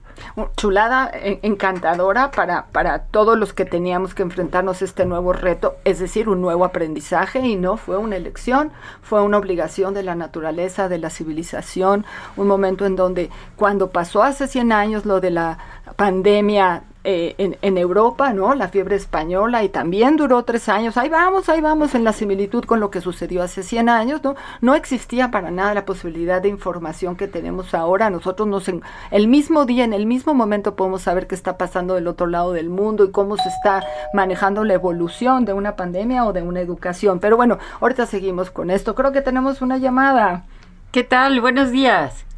[0.58, 6.00] chulada encantadora para, para todos los que teníamos que enfrentarnos a este nuevo reto, es
[6.00, 10.90] decir, un nuevo aprendizaje y no fue una elección, fue una obligación de la naturaleza,
[10.90, 12.06] de la civilización,
[12.36, 15.58] un momento en donde cuando pasó hace 100 años lo de la
[15.96, 18.54] pandemia eh, en, Europa, ¿no?
[18.56, 20.97] La fiebre española y también duró tres años.
[20.97, 24.36] Ahí vamos, ahí vamos en la similitud con lo que sucedió hace 100 años, ¿no?
[24.60, 28.10] No existía para nada la posibilidad de información que tenemos ahora.
[28.10, 28.82] Nosotros nos en,
[29.12, 32.52] el mismo día, en el mismo momento podemos saber qué está pasando del otro lado
[32.52, 33.82] del mundo y cómo se está
[34.14, 37.20] manejando la evolución de una pandemia o de una educación.
[37.22, 38.93] Pero bueno, ahorita seguimos con esto.
[38.93, 40.43] Creo que tenemos una llamada.
[40.91, 41.39] ¿Qué tal?
[41.39, 42.29] Buenos días.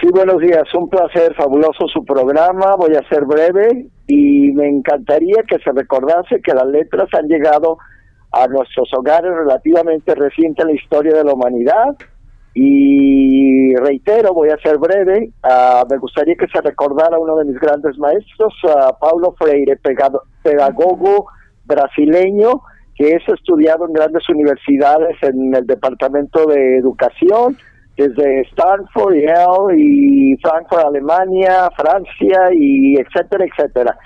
[0.00, 0.62] Sí, buenos días.
[0.74, 2.74] Un placer, fabuloso su programa.
[2.76, 7.78] Voy a ser breve y me encantaría que se recordase que las letras han llegado
[8.32, 11.96] a nuestros hogares relativamente reciente en la historia de la humanidad.
[12.54, 17.58] Y reitero, voy a ser breve, uh, me gustaría que se recordara uno de mis
[17.60, 19.78] grandes maestros, uh, Paulo Freire,
[20.42, 21.26] pedagogo
[21.64, 22.62] brasileño,
[22.96, 27.56] que es estudiado en grandes universidades en el Departamento de Educación,
[27.96, 33.98] desde Stanford, Yale y Frankfurt, Alemania, Francia y etcétera, etcétera.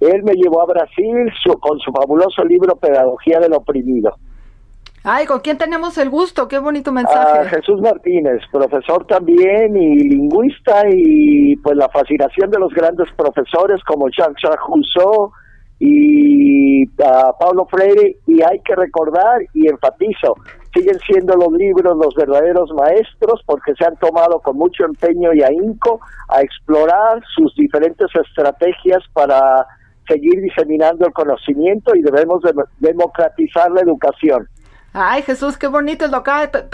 [0.00, 4.14] Él me llevó a Brasil con su fabuloso libro Pedagogía del Oprimido.
[5.04, 6.48] Ay, ¿con quién tenemos el gusto?
[6.48, 7.38] Qué bonito mensaje.
[7.38, 13.82] A Jesús Martínez, profesor también y lingüista y pues la fascinación de los grandes profesores
[13.84, 15.32] como Jean-Jacques Rousseau
[15.78, 20.34] y a Pablo Freire y hay que recordar y enfatizo,
[20.74, 25.42] siguen siendo los libros los verdaderos maestros porque se han tomado con mucho empeño y
[25.42, 29.66] ahínco a explorar sus diferentes estrategias para
[30.08, 32.42] seguir diseminando el conocimiento y debemos
[32.78, 34.48] democratizar la educación.
[34.94, 36.30] Ay, Jesús, qué bonito es lo que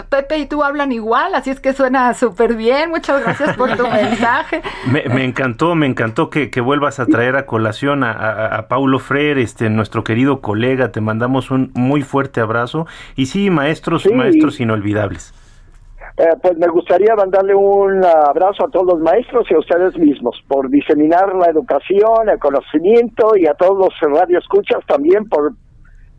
[0.09, 2.89] Pepe y tú hablan igual, así es que suena súper bien.
[2.89, 4.61] Muchas gracias por tu mensaje.
[4.89, 10.03] Me, encantó, me encantó que, vuelvas a traer a colación a, Paulo Freire, este, nuestro
[10.03, 10.91] querido colega.
[10.91, 12.87] Te mandamos un muy fuerte abrazo.
[13.15, 15.33] Y sí, maestros, maestros inolvidables.
[16.17, 20.41] Eh, pues me gustaría mandarle un abrazo a todos los maestros y a ustedes mismos
[20.47, 25.51] por diseminar la educación, el conocimiento y a todos los radioescuchas también por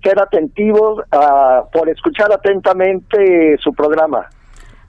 [0.02, 4.28] ser atentivos, uh, por escuchar atentamente su programa.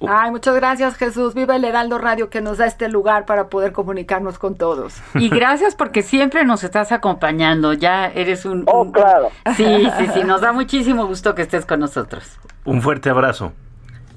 [0.07, 1.33] Ay, muchas gracias Jesús.
[1.33, 5.01] Viva el Heraldo Radio que nos da este lugar para poder comunicarnos con todos.
[5.15, 7.73] Y gracias porque siempre nos estás acompañando.
[7.73, 8.63] Ya eres un...
[8.67, 9.29] Oh, claro.
[9.55, 10.23] Sí, sí, sí.
[10.23, 12.37] Nos da muchísimo gusto que estés con nosotros.
[12.65, 13.53] Un fuerte abrazo.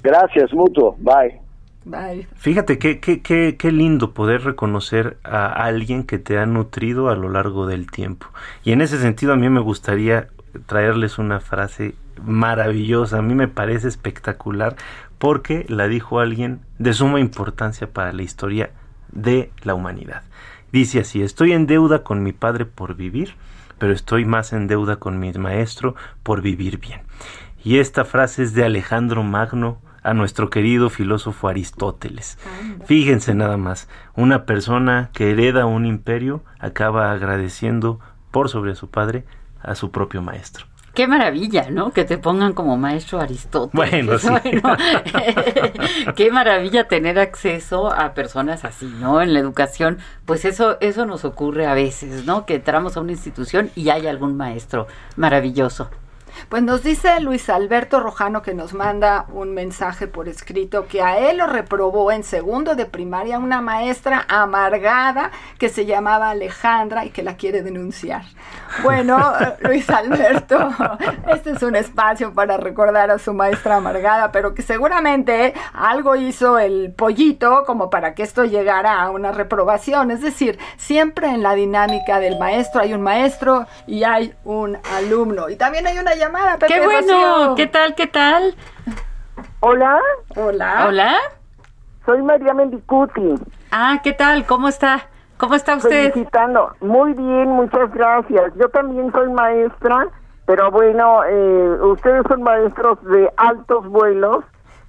[0.03, 0.95] Gracias, mutuo.
[0.99, 1.41] Bye.
[1.83, 2.27] Bye.
[2.35, 7.15] Fíjate qué, qué, qué, qué lindo poder reconocer a alguien que te ha nutrido a
[7.15, 8.27] lo largo del tiempo.
[8.63, 10.27] Y en ese sentido a mí me gustaría
[10.65, 14.75] traerles una frase maravillosa, a mí me parece espectacular
[15.17, 18.71] porque la dijo alguien de suma importancia para la historia
[19.11, 20.23] de la humanidad.
[20.71, 23.35] Dice así, estoy en deuda con mi padre por vivir,
[23.77, 27.01] pero estoy más en deuda con mi maestro por vivir bien.
[27.63, 32.37] Y esta frase es de Alejandro Magno, a nuestro querido filósofo Aristóteles.
[32.85, 37.99] Fíjense nada más, una persona que hereda un imperio acaba agradeciendo
[38.31, 39.25] por sobre su padre
[39.63, 40.65] a su propio maestro.
[40.93, 41.93] Qué maravilla, ¿no?
[41.93, 43.73] Que te pongan como maestro Aristóteles.
[43.73, 44.27] Bueno, sí.
[44.61, 44.75] Bueno,
[46.15, 49.21] qué maravilla tener acceso a personas así, ¿no?
[49.21, 52.45] En la educación, pues eso, eso nos ocurre a veces, ¿no?
[52.45, 55.89] Que entramos a una institución y hay algún maestro maravilloso.
[56.49, 61.17] Pues nos dice Luis Alberto Rojano que nos manda un mensaje por escrito que a
[61.17, 67.09] él lo reprobó en segundo de primaria una maestra amargada que se llamaba Alejandra y
[67.09, 68.23] que la quiere denunciar.
[68.83, 70.69] Bueno, Luis Alberto,
[71.27, 76.59] este es un espacio para recordar a su maestra amargada, pero que seguramente algo hizo
[76.59, 80.11] el pollito como para que esto llegara a una reprobación.
[80.11, 85.49] Es decir, siempre en la dinámica del maestro hay un maestro y hay un alumno.
[85.49, 86.57] Y también hay una llamada.
[86.57, 87.55] Pepe Qué bueno, Rocío.
[87.55, 88.55] ¿qué tal, qué tal?
[89.59, 89.99] Hola,
[90.35, 90.85] Hola.
[90.87, 91.13] Hola.
[92.05, 93.35] soy María Mendicuti.
[93.71, 94.45] Ah, ¿qué tal?
[94.45, 95.07] ¿Cómo está?
[95.37, 96.11] ¿Cómo está usted?
[96.11, 96.75] Felicitando.
[96.81, 98.53] Muy bien, muchas gracias.
[98.55, 100.07] Yo también soy maestra,
[100.45, 104.43] pero bueno, eh, ustedes son maestros de altos vuelos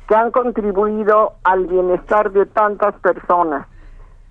[0.09, 3.67] que han contribuido al bienestar de tantas personas.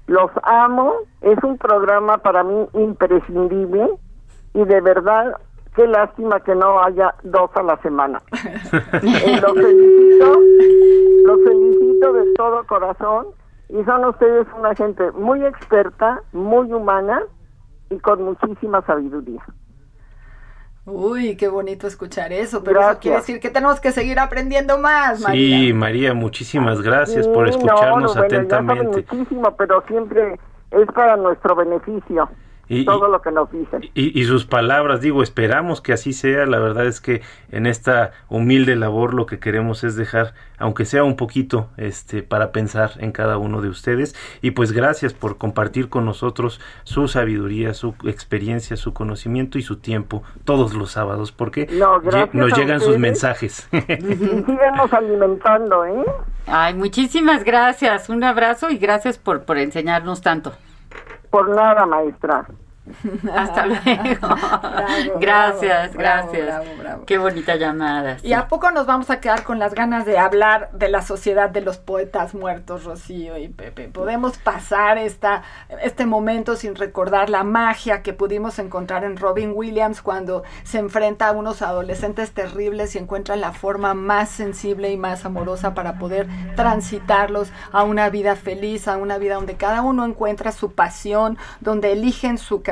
[0.07, 3.89] Los amo, es un programa para mí imprescindible
[4.53, 5.37] y de verdad,
[5.75, 8.21] qué lástima que no haya dos a la semana.
[9.03, 10.39] Eh, los felicito,
[11.25, 13.27] los felicito de todo corazón
[13.69, 17.23] y son ustedes una gente muy experta, muy humana
[17.89, 19.43] y con muchísima sabiduría.
[20.85, 25.21] Uy, qué bonito escuchar eso, pero eso quiere decir que tenemos que seguir aprendiendo más,
[25.21, 25.57] María.
[25.57, 29.05] Sí, María, muchísimas gracias por Sí, no, escucharnos no, bueno, ya saben atentamente.
[29.13, 30.39] muchísimo, pero siempre
[30.71, 32.29] es para nuestro beneficio
[32.79, 33.81] Y- todo lo que nos dicen.
[33.93, 36.45] Y, y sus palabras, digo, esperamos que así sea.
[36.45, 41.03] La verdad es que en esta humilde labor lo que queremos es dejar, aunque sea
[41.03, 44.15] un poquito, este, para pensar en cada uno de ustedes.
[44.41, 49.77] Y pues gracias por compartir con nosotros su sabiduría, su experiencia, su conocimiento y su
[49.77, 52.01] tiempo todos los sábados, porque No,
[52.33, 53.67] nos llegan sus mensajes.
[53.71, 56.03] Y síganos alimentando, ¿eh?
[56.47, 58.09] Ay, muchísimas gracias.
[58.09, 60.53] Un abrazo y gracias por, por enseñarnos tanto.
[61.31, 62.45] Por nada, maestra.
[63.33, 64.27] Hasta luego.
[64.27, 66.77] Bravo, gracias, bravo, gracias.
[66.79, 67.05] bravo.
[67.05, 68.17] Qué bonita llamada.
[68.23, 68.33] ¿Y sí.
[68.33, 71.61] a poco nos vamos a quedar con las ganas de hablar de la sociedad de
[71.61, 73.89] los poetas muertos, Rocío y Pepe?
[73.89, 75.43] Podemos pasar esta,
[75.83, 81.27] este momento sin recordar la magia que pudimos encontrar en Robin Williams cuando se enfrenta
[81.27, 86.27] a unos adolescentes terribles y encuentra la forma más sensible y más amorosa para poder
[86.55, 91.91] transitarlos a una vida feliz, a una vida donde cada uno encuentra su pasión, donde
[91.91, 92.71] eligen su camino,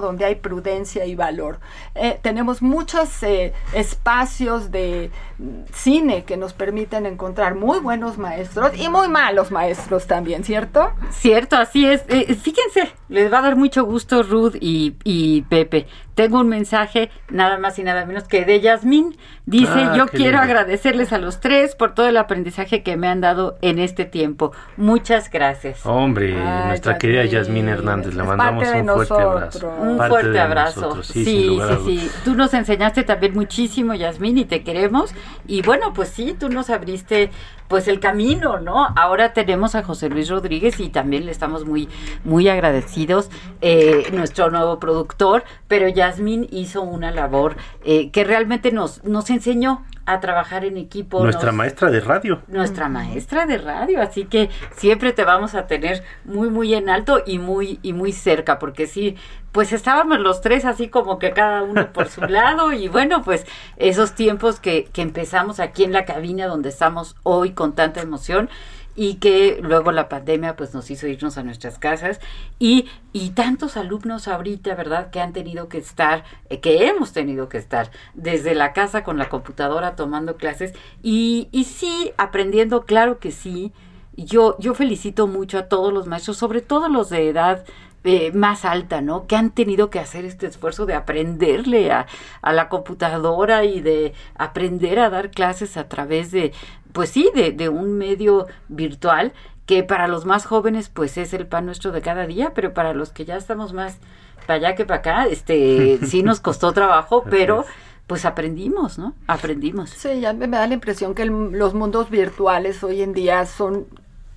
[0.00, 1.60] donde hay prudencia y valor.
[1.94, 8.72] Eh, tenemos muchos eh, espacios de mm, cine que nos permiten encontrar muy buenos maestros
[8.78, 10.90] y muy malos maestros también, ¿cierto?
[11.10, 12.04] Cierto, así es.
[12.08, 15.86] Eh, fíjense, les va a dar mucho gusto Ruth y, y Pepe.
[16.14, 19.16] Tengo un mensaje nada más y nada menos que de Yasmín.
[19.46, 20.42] Dice, Ah, yo quiero lindo.
[20.42, 24.52] agradecerles a los tres por todo el aprendizaje que me han dado en este tiempo.
[24.76, 25.84] Muchas gracias.
[25.86, 29.39] Hombre, Ay, nuestra Yasmín, querida Yasmín Hernández, le es mandamos un fuerte nosotros.
[29.42, 29.74] Abrazo.
[29.80, 30.80] Un Parte fuerte de abrazo.
[30.80, 32.10] nosotros, Sí, sin sí, sí.
[32.24, 35.12] Tú nos enseñaste también muchísimo, Yasmín, y te queremos.
[35.46, 37.30] Y bueno, pues sí, tú nos abriste
[37.68, 38.88] pues el camino, ¿no?
[38.96, 41.88] Ahora tenemos a José Luis Rodríguez y también le estamos muy,
[42.24, 43.30] muy agradecidos,
[43.60, 49.84] eh, nuestro nuevo productor, pero Yasmín hizo una labor eh, que realmente nos, nos enseñó
[50.12, 51.22] a trabajar en equipo.
[51.22, 52.42] Nuestra nos- maestra de radio.
[52.48, 57.22] nuestra maestra de radio, así que siempre te vamos a tener muy muy en alto
[57.26, 59.16] y muy y muy cerca, porque sí,
[59.52, 63.46] pues estábamos los tres así como que cada uno por su lado y bueno, pues
[63.76, 68.48] esos tiempos que, que empezamos aquí en la cabina donde estamos hoy con tanta emoción,
[68.96, 72.20] y que luego la pandemia pues nos hizo irnos a nuestras casas
[72.58, 75.10] y, y tantos alumnos ahorita, ¿verdad?
[75.10, 79.18] Que han tenido que estar, eh, que hemos tenido que estar desde la casa con
[79.18, 80.72] la computadora tomando clases
[81.02, 83.72] y, y sí, aprendiendo, claro que sí.
[84.16, 87.64] Yo, yo felicito mucho a todos los maestros, sobre todo los de edad
[88.04, 89.26] eh, más alta, ¿no?
[89.26, 92.06] Que han tenido que hacer este esfuerzo de aprenderle a,
[92.40, 96.52] a, la computadora y de aprender a dar clases a través de,
[96.92, 99.32] pues sí, de, de un medio virtual
[99.66, 102.94] que para los más jóvenes pues es el pan nuestro de cada día, pero para
[102.94, 103.98] los que ya estamos más
[104.46, 107.64] para allá que para acá, este sí nos costó trabajo, pero
[108.06, 109.14] pues aprendimos, ¿no?
[109.28, 109.90] Aprendimos.
[109.90, 113.46] Sí, ya me, me da la impresión que el, los mundos virtuales hoy en día
[113.46, 113.86] son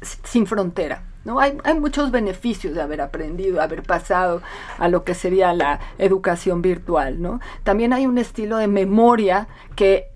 [0.01, 1.03] sin frontera.
[1.25, 1.39] ¿No?
[1.39, 4.41] Hay, hay muchos beneficios de haber aprendido, haber pasado
[4.77, 7.39] a lo que sería la educación virtual, ¿no?
[7.63, 10.12] También hay un estilo de memoria que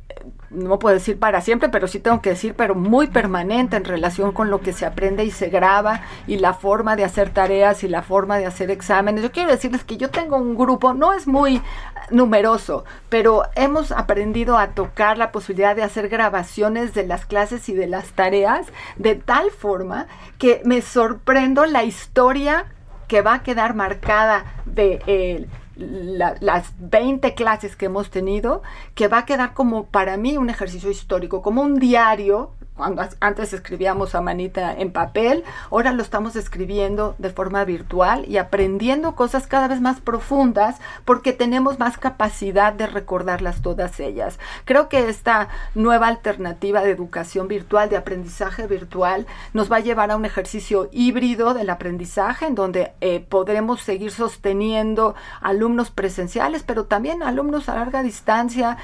[0.50, 4.32] no puedo decir para siempre, pero sí tengo que decir, pero muy permanente en relación
[4.32, 7.88] con lo que se aprende y se graba y la forma de hacer tareas y
[7.88, 9.24] la forma de hacer exámenes.
[9.24, 11.62] Yo quiero decirles que yo tengo un grupo, no es muy
[12.10, 17.74] numeroso, pero hemos aprendido a tocar la posibilidad de hacer grabaciones de las clases y
[17.74, 20.08] de las tareas de tal forma
[20.38, 22.66] que me sorprendo la historia
[23.08, 25.48] que va a quedar marcada de eh,
[25.78, 28.62] la, las 20 clases que hemos tenido,
[28.96, 33.54] que va a quedar como para mí un ejercicio histórico, como un diario cuando antes
[33.54, 39.48] escribíamos a manita en papel, ahora lo estamos escribiendo de forma virtual y aprendiendo cosas
[39.48, 44.40] cada vez más profundas porque tenemos más capacidad de recordarlas todas ellas.
[44.66, 50.12] Creo que esta nueva alternativa de educación virtual, de aprendizaje virtual, nos va a llevar
[50.12, 56.86] a un ejercicio híbrido del aprendizaje en donde eh, podremos seguir sosteniendo alumnos presenciales, pero
[56.86, 58.78] también alumnos a larga distancia,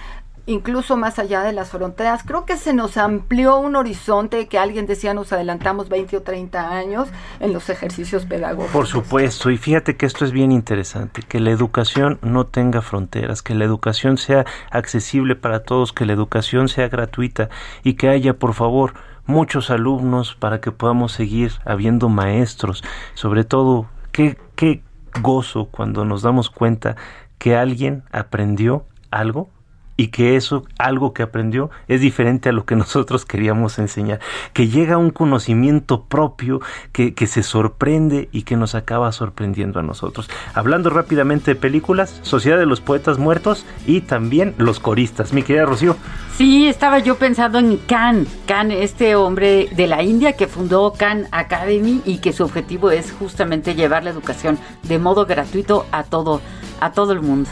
[0.46, 2.24] incluso más allá de las fronteras.
[2.24, 6.72] Creo que se nos amplió un horizonte que alguien decía nos adelantamos 20 o 30
[6.72, 8.74] años en los ejercicios pedagógicos.
[8.74, 13.42] Por supuesto, y fíjate que esto es bien interesante, que la educación no tenga fronteras,
[13.42, 17.50] que la educación sea accesible para todos, que la educación sea gratuita
[17.84, 18.94] y que haya, por favor,
[19.26, 22.84] muchos alumnos para que podamos seguir habiendo maestros,
[23.14, 24.84] sobre todo, qué, qué
[25.22, 26.96] gozo cuando nos damos cuenta
[27.38, 29.50] que alguien aprendió algo
[29.98, 34.20] y que eso, algo que aprendió, es diferente a lo que nosotros queríamos enseñar,
[34.54, 39.80] que llega a un conocimiento propio que, que, se sorprende y que nos acaba sorprendiendo
[39.80, 40.30] a nosotros.
[40.54, 45.34] Hablando rápidamente de películas, Sociedad de los Poetas Muertos y también Los Coristas.
[45.34, 45.96] Mi querida Rocío.
[46.38, 51.28] Sí, estaba yo pensando en Khan, Khan, este hombre de la India que fundó Khan
[51.32, 56.42] Academy y que su objetivo es justamente llevar la educación de modo gratuito a todo,
[56.80, 57.50] a todo el mundo.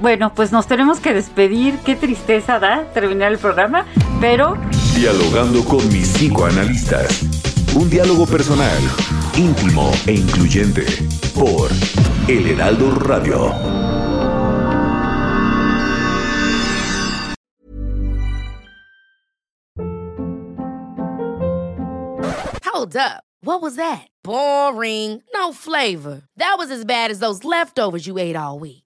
[0.00, 1.78] Bueno, pues nos tenemos que despedir.
[1.78, 3.86] Qué tristeza da terminar el programa,
[4.20, 4.56] pero...
[4.94, 7.22] Dialogando con mis psicoanalistas.
[7.74, 8.82] Un diálogo personal,
[9.36, 10.84] íntimo e incluyente.
[11.34, 11.70] Por
[12.28, 13.52] El Heraldo Radio.
[22.64, 23.24] Hold up.
[23.42, 24.08] What was that?
[24.22, 25.22] Boring.
[25.32, 26.22] No flavor.
[26.36, 28.85] That was as bad as those leftovers you ate all week.